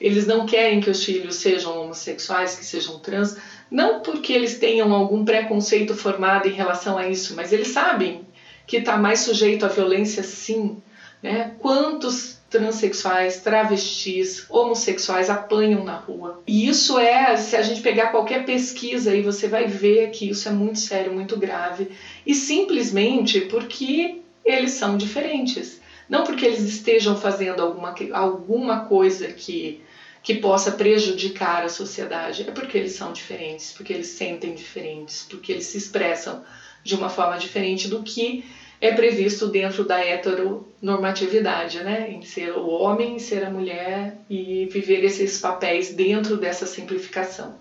eles 0.00 0.26
não 0.26 0.44
querem 0.44 0.80
que 0.80 0.90
os 0.90 1.04
filhos 1.04 1.36
sejam 1.36 1.80
homossexuais, 1.80 2.56
que 2.56 2.64
sejam 2.64 2.98
trans, 2.98 3.36
não 3.70 4.00
porque 4.00 4.32
eles 4.32 4.58
tenham 4.58 4.92
algum 4.92 5.24
preconceito 5.24 5.94
formado 5.94 6.48
em 6.48 6.52
relação 6.52 6.98
a 6.98 7.08
isso, 7.08 7.36
mas 7.36 7.52
eles 7.52 7.68
sabem 7.68 8.26
que 8.66 8.78
está 8.78 8.96
mais 8.96 9.20
sujeito 9.20 9.64
à 9.64 9.68
violência 9.68 10.24
sim. 10.24 10.82
Né? 11.22 11.52
Quantos 11.60 12.41
transexuais, 12.52 13.40
travestis, 13.40 14.46
homossexuais 14.48 15.28
apanham 15.28 15.82
na 15.82 15.96
rua? 15.96 16.40
E 16.46 16.68
isso 16.68 16.98
é, 16.98 17.36
se 17.36 17.56
a 17.56 17.62
gente 17.62 17.80
pegar 17.80 18.10
qualquer 18.10 18.44
pesquisa 18.44 19.10
aí, 19.10 19.22
você 19.22 19.48
vai 19.48 19.66
ver 19.66 20.10
que 20.10 20.28
isso 20.28 20.48
é 20.48 20.52
muito 20.52 20.78
sério, 20.78 21.12
muito 21.12 21.36
grave. 21.36 21.88
E 22.24 22.34
simplesmente 22.34 23.40
porque 23.40 24.20
eles 24.44 24.72
são 24.72 24.96
diferentes. 24.96 25.80
Não 26.08 26.22
porque 26.22 26.44
eles 26.44 26.62
estejam 26.62 27.16
fazendo 27.16 27.62
alguma, 27.62 27.94
alguma 28.12 28.84
coisa 28.84 29.28
que 29.28 29.82
que 30.22 30.34
possa 30.34 30.70
prejudicar 30.70 31.64
a 31.64 31.68
sociedade. 31.68 32.44
É 32.46 32.52
porque 32.52 32.78
eles 32.78 32.92
são 32.92 33.12
diferentes, 33.12 33.72
porque 33.72 33.92
eles 33.92 34.06
sentem 34.06 34.54
diferentes, 34.54 35.26
porque 35.28 35.50
eles 35.50 35.66
se 35.66 35.76
expressam 35.76 36.44
de 36.84 36.94
uma 36.94 37.08
forma 37.08 37.36
diferente 37.36 37.88
do 37.88 38.02
que 38.02 38.44
é 38.82 38.92
previsto 38.92 39.46
dentro 39.46 39.84
da 39.84 40.04
heteronormatividade, 40.04 41.84
né? 41.84 42.10
Em 42.10 42.22
ser 42.22 42.50
o 42.50 42.66
homem, 42.66 43.16
ser 43.16 43.44
a 43.44 43.50
mulher 43.50 44.18
e 44.28 44.66
viver 44.66 45.04
esses 45.04 45.38
papéis 45.38 45.94
dentro 45.94 46.36
dessa 46.36 46.66
simplificação. 46.66 47.54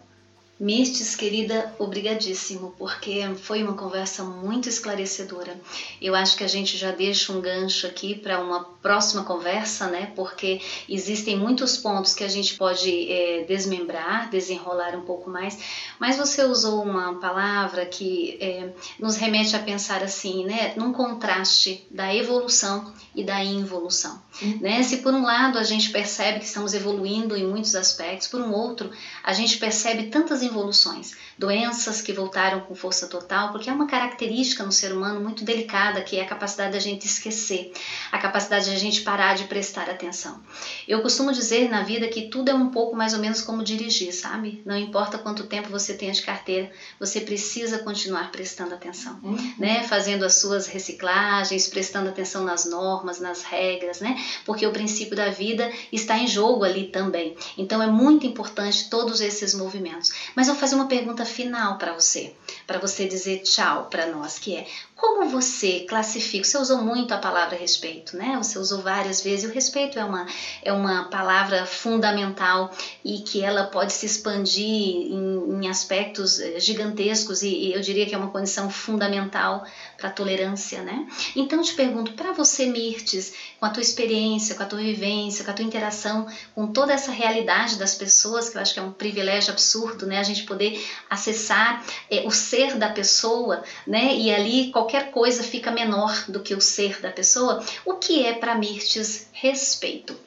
Mistes, 0.62 1.16
querida, 1.16 1.74
obrigadíssimo, 1.80 2.76
porque 2.78 3.28
foi 3.42 3.64
uma 3.64 3.74
conversa 3.74 4.24
muito 4.24 4.70
esclarecedora. 4.70 5.60
Eu 6.00 6.14
acho 6.14 6.38
que 6.38 6.44
a 6.44 6.48
gente 6.48 6.78
já 6.78 6.92
deixa 6.92 7.34
um 7.34 7.42
gancho 7.42 7.88
aqui 7.88 8.14
para 8.14 8.40
uma 8.40 8.64
próxima 8.80 9.24
conversa, 9.24 9.88
né? 9.88 10.12
Porque 10.16 10.62
existem 10.88 11.36
muitos 11.36 11.78
pontos 11.78 12.14
que 12.14 12.24
a 12.24 12.28
gente 12.28 12.54
pode 12.58 13.12
é, 13.12 13.44
desmembrar, 13.48 14.30
desenrolar 14.30 14.96
um 14.96 15.02
pouco 15.02 15.32
mais, 15.32 15.58
mas 16.00 16.18
você 16.18 16.44
usou 16.44 16.84
uma 16.84 17.20
palavra 17.20 17.84
que 17.88 18.38
é, 18.40 18.70
nos 19.00 19.18
remete 19.18 19.56
a 19.56 19.60
pensar 19.60 20.04
assim, 20.04 20.46
né? 20.46 20.74
Num 20.76 20.94
contraste 20.94 21.88
da 21.90 22.14
evolução 22.14 22.94
e 23.16 23.24
da 23.24 23.44
involução. 23.44 24.22
Uhum. 24.42 24.60
Né? 24.62 24.84
Se 24.84 24.98
por 24.98 25.14
um 25.14 25.24
lado 25.24 25.58
a 25.58 25.64
gente 25.64 25.90
percebe 25.90 26.40
que 26.40 26.46
estamos 26.46 26.74
evoluindo 26.74 27.36
em 27.36 27.46
muitos 27.46 27.76
aspectos, 27.76 28.28
por 28.28 28.42
um 28.42 28.54
outro 28.54 28.92
a 29.24 29.34
gente 29.34 29.58
percebe 29.58 30.04
tantas 30.04 30.42
involuções, 30.52 31.16
doenças 31.42 32.04
que 32.04 32.14
voltaram 32.14 32.60
com 32.60 32.76
força 32.76 33.08
total, 33.08 33.52
porque 33.52 33.68
é 33.68 33.74
uma 33.74 33.88
característica 33.88 34.64
no 34.64 34.72
ser 34.72 34.94
humano 34.94 35.20
muito 35.20 35.44
delicada, 35.44 36.00
que 36.02 36.18
é 36.18 36.22
a 36.22 36.28
capacidade 36.28 36.74
da 36.74 36.80
gente 36.80 37.08
esquecer, 37.08 37.74
a 38.12 38.20
capacidade 38.20 38.66
de 38.66 38.76
a 38.76 38.78
gente 38.78 39.02
parar 39.02 39.34
de 39.34 39.46
prestar 39.46 39.90
atenção. 39.90 40.40
Eu 40.88 41.02
costumo 41.02 41.34
dizer 41.34 41.68
na 41.68 41.82
vida 41.82 42.08
que 42.08 42.28
tudo 42.28 42.50
é 42.50 42.54
um 42.54 42.70
pouco 42.70 42.96
mais 42.96 43.16
ou 43.16 43.20
menos 43.20 43.42
como 43.42 43.64
dirigir, 43.64 44.14
sabe? 44.14 44.62
Não 44.64 44.78
importa 44.78 45.18
quanto 45.18 45.48
tempo 45.48 45.68
você 45.70 45.96
tenha 45.96 46.12
de 46.12 46.22
carteira, 46.22 46.72
você 47.00 47.20
precisa 47.20 47.80
continuar 47.80 48.32
prestando 48.32 48.76
atenção, 48.76 49.20
uhum. 49.24 49.54
né? 49.58 49.82
Fazendo 49.82 50.24
as 50.24 50.36
suas 50.36 50.68
reciclagens, 50.68 51.68
prestando 51.68 52.10
atenção 52.10 52.44
nas 52.44 52.66
normas, 52.66 53.20
nas 53.20 53.42
regras, 53.42 54.00
né? 54.00 54.16
Porque 54.46 54.68
o 54.68 54.72
princípio 54.72 55.16
da 55.16 55.32
vida 55.32 55.72
está 55.92 56.20
em 56.20 56.28
jogo 56.28 56.64
ali 56.64 56.90
também. 56.90 57.36
Então 57.58 57.82
é 57.82 57.88
muito 57.88 58.28
importante 58.28 58.92
todos 58.92 59.22
esses 59.22 59.56
movimentos. 59.56 60.12
Mas 60.36 60.48
eu 60.48 60.54
vou 60.54 60.62
fazer 60.62 60.76
uma 60.76 60.86
pergunta 60.86 61.26
final 61.32 61.78
para 61.78 61.94
você, 61.94 62.36
para 62.68 62.80
você 62.80 63.08
dizer 63.08 63.42
tchau 63.42 63.88
para 63.90 64.06
nós, 64.06 64.38
que 64.38 64.56
é 64.56 64.68
Como 65.02 65.28
você 65.30 65.80
classifica? 65.80 66.44
Você 66.44 66.60
usou 66.60 66.78
muito 66.78 67.12
a 67.12 67.18
palavra 67.18 67.58
respeito, 67.58 68.16
né? 68.16 68.38
Você 68.38 68.60
usou 68.60 68.84
várias 68.84 69.20
vezes. 69.24 69.46
E 69.46 69.48
o 69.48 69.52
respeito 69.52 69.98
é 69.98 70.06
uma, 70.06 70.28
é 70.62 70.72
uma 70.72 71.06
palavra 71.06 71.66
fundamental 71.66 72.72
e 73.04 73.18
que 73.22 73.42
ela 73.42 73.64
pode 73.64 73.94
se 73.94 74.06
expandir 74.06 74.64
em, 74.64 75.56
em 75.56 75.68
aspectos 75.68 76.40
eh, 76.40 76.60
gigantescos 76.60 77.42
e, 77.42 77.48
e, 77.50 77.74
eu 77.74 77.82
diria 77.82 78.06
que 78.06 78.14
é 78.14 78.18
uma 78.18 78.30
condição 78.30 78.70
fundamental 78.70 79.66
para 79.98 80.10
a 80.10 80.12
tolerância, 80.12 80.84
né? 80.84 81.08
Então, 81.36 81.64
te 81.64 81.74
pergunto, 81.74 82.14
para 82.14 82.32
você, 82.32 82.68
Mirtes, 82.68 83.34
com 83.60 83.66
a 83.66 83.72
tua 83.72 83.82
experiência, 83.82 84.54
com 84.54 84.62
a 84.62 84.68
tua 84.68 84.80
vivência, 84.80 85.44
com 85.44 85.50
a 85.50 85.54
tua 85.56 85.66
interação 85.66 86.28
com 86.54 86.68
toda 86.68 86.94
essa 86.94 87.12
realidade 87.12 87.78
das 87.78 87.96
pessoas, 87.96 88.50
que 88.50 88.58
eu 88.58 88.62
acho 88.62 88.76
que 88.76 88.80
é 88.80 88.84
um 88.84 88.92
privilégio 88.92 89.52
absurdo, 89.52 90.06
né? 90.06 90.20
A 90.20 90.24
gente 90.24 90.44
poder 90.44 90.80
acessar 91.10 91.84
é, 92.08 92.22
o 92.28 92.30
ser 92.30 92.78
da 92.78 92.90
pessoa, 92.90 93.64
né? 93.88 94.16
E 94.16 94.32
ali 94.32 94.70
qualquer 94.72 94.91
qualquer 94.92 95.12
coisa 95.12 95.42
fica 95.42 95.72
menor 95.72 96.26
do 96.28 96.42
que 96.42 96.54
o 96.54 96.60
ser 96.60 97.00
da 97.00 97.10
pessoa. 97.10 97.64
O 97.86 97.94
que 97.94 98.26
é 98.26 98.34
para 98.34 98.56
Mirtes 98.56 99.30
respeito? 99.32 100.18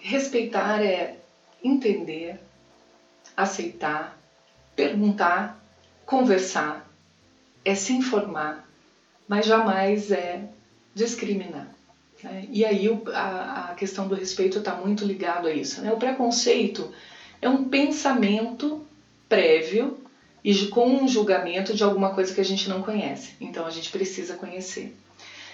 Respeitar 0.00 0.82
é 0.82 1.18
entender, 1.62 2.40
aceitar, 3.36 4.18
perguntar, 4.74 5.62
conversar, 6.06 6.88
é 7.64 7.74
se 7.74 7.92
informar, 7.92 8.66
mas 9.28 9.44
jamais 9.44 10.10
é 10.10 10.44
discriminar. 10.94 11.68
Né? 12.22 12.46
E 12.50 12.64
aí 12.64 12.88
a, 13.12 13.74
questão 13.76 14.08
do 14.08 14.14
respeito 14.14 14.58
está 14.58 14.74
muito 14.74 15.04
ligado 15.04 15.48
a 15.48 15.52
isso. 15.52 15.82
Né? 15.82 15.92
O 15.92 15.98
preconceito 15.98 16.90
é 17.42 17.48
um 17.48 17.64
pensamento 17.64 18.86
prévio 19.28 19.98
e 20.46 20.68
com 20.68 20.86
um 20.86 21.08
julgamento 21.08 21.74
de 21.74 21.82
alguma 21.82 22.14
coisa 22.14 22.32
que 22.32 22.40
a 22.40 22.44
gente 22.44 22.68
não 22.68 22.80
conhece. 22.80 23.32
Então 23.40 23.66
a 23.66 23.70
gente 23.70 23.90
precisa 23.90 24.36
conhecer. 24.36 24.96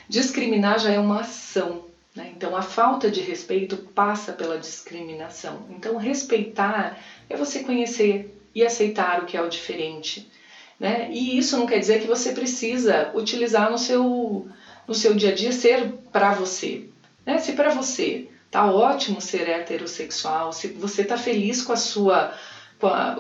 Discriminar 0.07 0.79
já 0.79 0.91
é 0.91 0.99
uma 0.99 1.21
ação, 1.21 1.87
né? 2.15 2.31
então 2.37 2.55
a 2.55 2.61
falta 2.61 3.11
de 3.11 3.23
respeito 3.23 3.75
passa 3.95 4.35
pela 4.35 4.59
discriminação. 4.59 5.65
Então 5.71 5.97
respeitar 5.97 6.99
é 7.31 7.35
você 7.35 7.61
conhecer 7.61 8.39
e 8.55 8.63
aceitar 8.63 9.23
o 9.23 9.25
que 9.25 9.35
é 9.35 9.41
o 9.41 9.49
diferente. 9.49 10.31
Né? 10.79 11.09
E 11.11 11.39
isso 11.39 11.57
não 11.57 11.65
quer 11.65 11.79
dizer 11.79 12.03
que 12.03 12.07
você 12.07 12.33
precisa 12.33 13.13
utilizar 13.15 13.71
no 13.71 13.79
seu, 13.79 14.47
no 14.87 14.95
seu 14.95 15.15
dia 15.15 15.31
a 15.31 15.35
dia 15.35 15.53
ser 15.53 15.91
para 16.13 16.35
você. 16.35 16.85
Né? 17.25 17.39
Se 17.39 17.53
para 17.53 17.71
você 17.71 18.29
tá 18.51 18.71
ótimo 18.71 19.23
ser 19.23 19.49
heterossexual, 19.49 20.53
se 20.53 20.69
você 20.69 21.03
tá 21.03 21.17
feliz 21.17 21.63
com 21.63 21.73
a 21.73 21.77
sua 21.77 22.35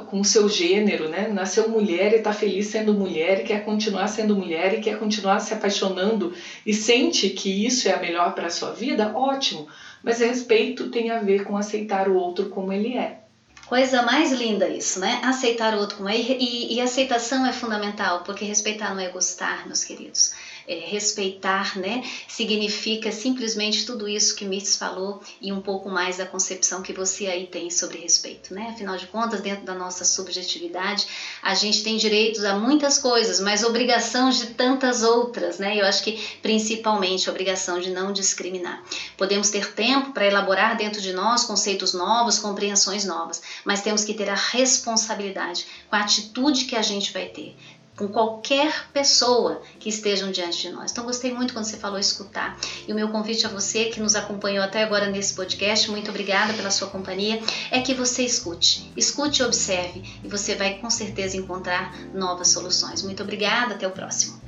com, 0.08 0.20
o 0.20 0.24
seu 0.24 0.48
gênero, 0.48 1.08
né? 1.08 1.28
Nasceu 1.28 1.68
mulher 1.68 2.12
e 2.12 2.16
está 2.16 2.32
feliz 2.32 2.66
sendo 2.66 2.92
mulher 2.92 3.40
e 3.40 3.44
quer 3.44 3.64
continuar 3.64 4.08
sendo 4.08 4.34
mulher 4.34 4.74
e 4.74 4.80
quer 4.80 4.98
continuar 4.98 5.38
se 5.38 5.54
apaixonando 5.54 6.34
e 6.66 6.74
sente 6.74 7.30
que 7.30 7.64
isso 7.64 7.88
é 7.88 7.92
a 7.92 8.00
melhor 8.00 8.34
para 8.34 8.48
a 8.48 8.50
sua 8.50 8.72
vida, 8.72 9.16
ótimo. 9.16 9.68
Mas 10.02 10.18
respeito 10.18 10.90
tem 10.90 11.10
a 11.10 11.20
ver 11.20 11.44
com 11.44 11.56
aceitar 11.56 12.08
o 12.08 12.16
outro 12.16 12.46
como 12.46 12.72
ele 12.72 12.98
é. 12.98 13.20
Coisa 13.66 14.02
mais 14.02 14.32
linda 14.32 14.68
isso, 14.68 14.98
né? 14.98 15.20
Aceitar 15.22 15.74
o 15.74 15.78
outro 15.78 15.98
como 15.98 16.08
é. 16.08 16.16
E, 16.16 16.74
e 16.74 16.80
aceitação 16.80 17.46
é 17.46 17.52
fundamental, 17.52 18.24
porque 18.24 18.44
respeitar 18.44 18.92
não 18.92 19.00
é 19.00 19.08
gostar, 19.08 19.64
meus 19.66 19.84
queridos 19.84 20.34
é, 20.66 20.74
respeitar, 20.78 21.78
né? 21.78 22.02
Significa 22.28 23.10
simplesmente 23.10 23.84
tudo 23.84 24.08
isso 24.08 24.34
que 24.34 24.44
Mirtz 24.44 24.76
falou 24.76 25.22
e 25.40 25.52
um 25.52 25.60
pouco 25.60 25.88
mais 25.88 26.18
da 26.18 26.26
concepção 26.26 26.82
que 26.82 26.92
você 26.92 27.26
aí 27.26 27.46
tem 27.46 27.70
sobre 27.70 27.98
respeito, 27.98 28.54
né? 28.54 28.68
Afinal 28.70 28.96
de 28.96 29.06
contas, 29.06 29.40
dentro 29.40 29.64
da 29.64 29.74
nossa 29.74 30.04
subjetividade, 30.04 31.06
a 31.42 31.54
gente 31.54 31.82
tem 31.82 31.96
direitos 31.96 32.44
a 32.44 32.56
muitas 32.56 32.98
coisas, 32.98 33.40
mas 33.40 33.64
obrigação 33.64 34.30
de 34.30 34.46
tantas 34.54 35.02
outras, 35.02 35.58
né? 35.58 35.80
Eu 35.80 35.86
acho 35.86 36.02
que 36.02 36.20
principalmente 36.40 37.28
a 37.28 37.32
obrigação 37.32 37.80
de 37.80 37.90
não 37.90 38.12
discriminar. 38.12 38.82
Podemos 39.16 39.50
ter 39.50 39.72
tempo 39.72 40.12
para 40.12 40.26
elaborar 40.26 40.76
dentro 40.76 41.00
de 41.00 41.12
nós 41.12 41.44
conceitos 41.44 41.94
novos, 41.94 42.38
compreensões 42.38 43.04
novas, 43.04 43.42
mas 43.64 43.82
temos 43.82 44.04
que 44.04 44.14
ter 44.14 44.28
a 44.28 44.34
responsabilidade 44.34 45.66
com 45.88 45.96
a 45.96 46.00
atitude 46.00 46.64
que 46.64 46.76
a 46.76 46.82
gente 46.82 47.12
vai 47.12 47.26
ter 47.26 47.54
com 47.96 48.08
qualquer 48.08 48.88
pessoa 48.92 49.62
que 49.78 49.88
estejam 49.88 50.30
diante 50.30 50.62
de 50.62 50.70
nós. 50.70 50.90
Então, 50.90 51.04
gostei 51.04 51.32
muito 51.32 51.52
quando 51.52 51.64
você 51.64 51.76
falou 51.76 51.98
escutar. 51.98 52.58
E 52.86 52.92
o 52.92 52.94
meu 52.94 53.08
convite 53.08 53.46
a 53.46 53.48
você 53.48 53.86
que 53.86 54.00
nos 54.00 54.16
acompanhou 54.16 54.64
até 54.64 54.82
agora 54.82 55.10
nesse 55.10 55.34
podcast, 55.34 55.90
muito 55.90 56.10
obrigada 56.10 56.52
pela 56.54 56.70
sua 56.70 56.88
companhia, 56.88 57.40
é 57.70 57.80
que 57.80 57.94
você 57.94 58.24
escute. 58.24 58.90
Escute 58.96 59.42
e 59.42 59.44
observe, 59.44 60.02
e 60.24 60.28
você 60.28 60.54
vai 60.54 60.78
com 60.78 60.90
certeza 60.90 61.36
encontrar 61.36 61.96
novas 62.14 62.48
soluções. 62.48 63.02
Muito 63.02 63.22
obrigada, 63.22 63.74
até 63.74 63.86
o 63.86 63.90
próximo. 63.90 64.41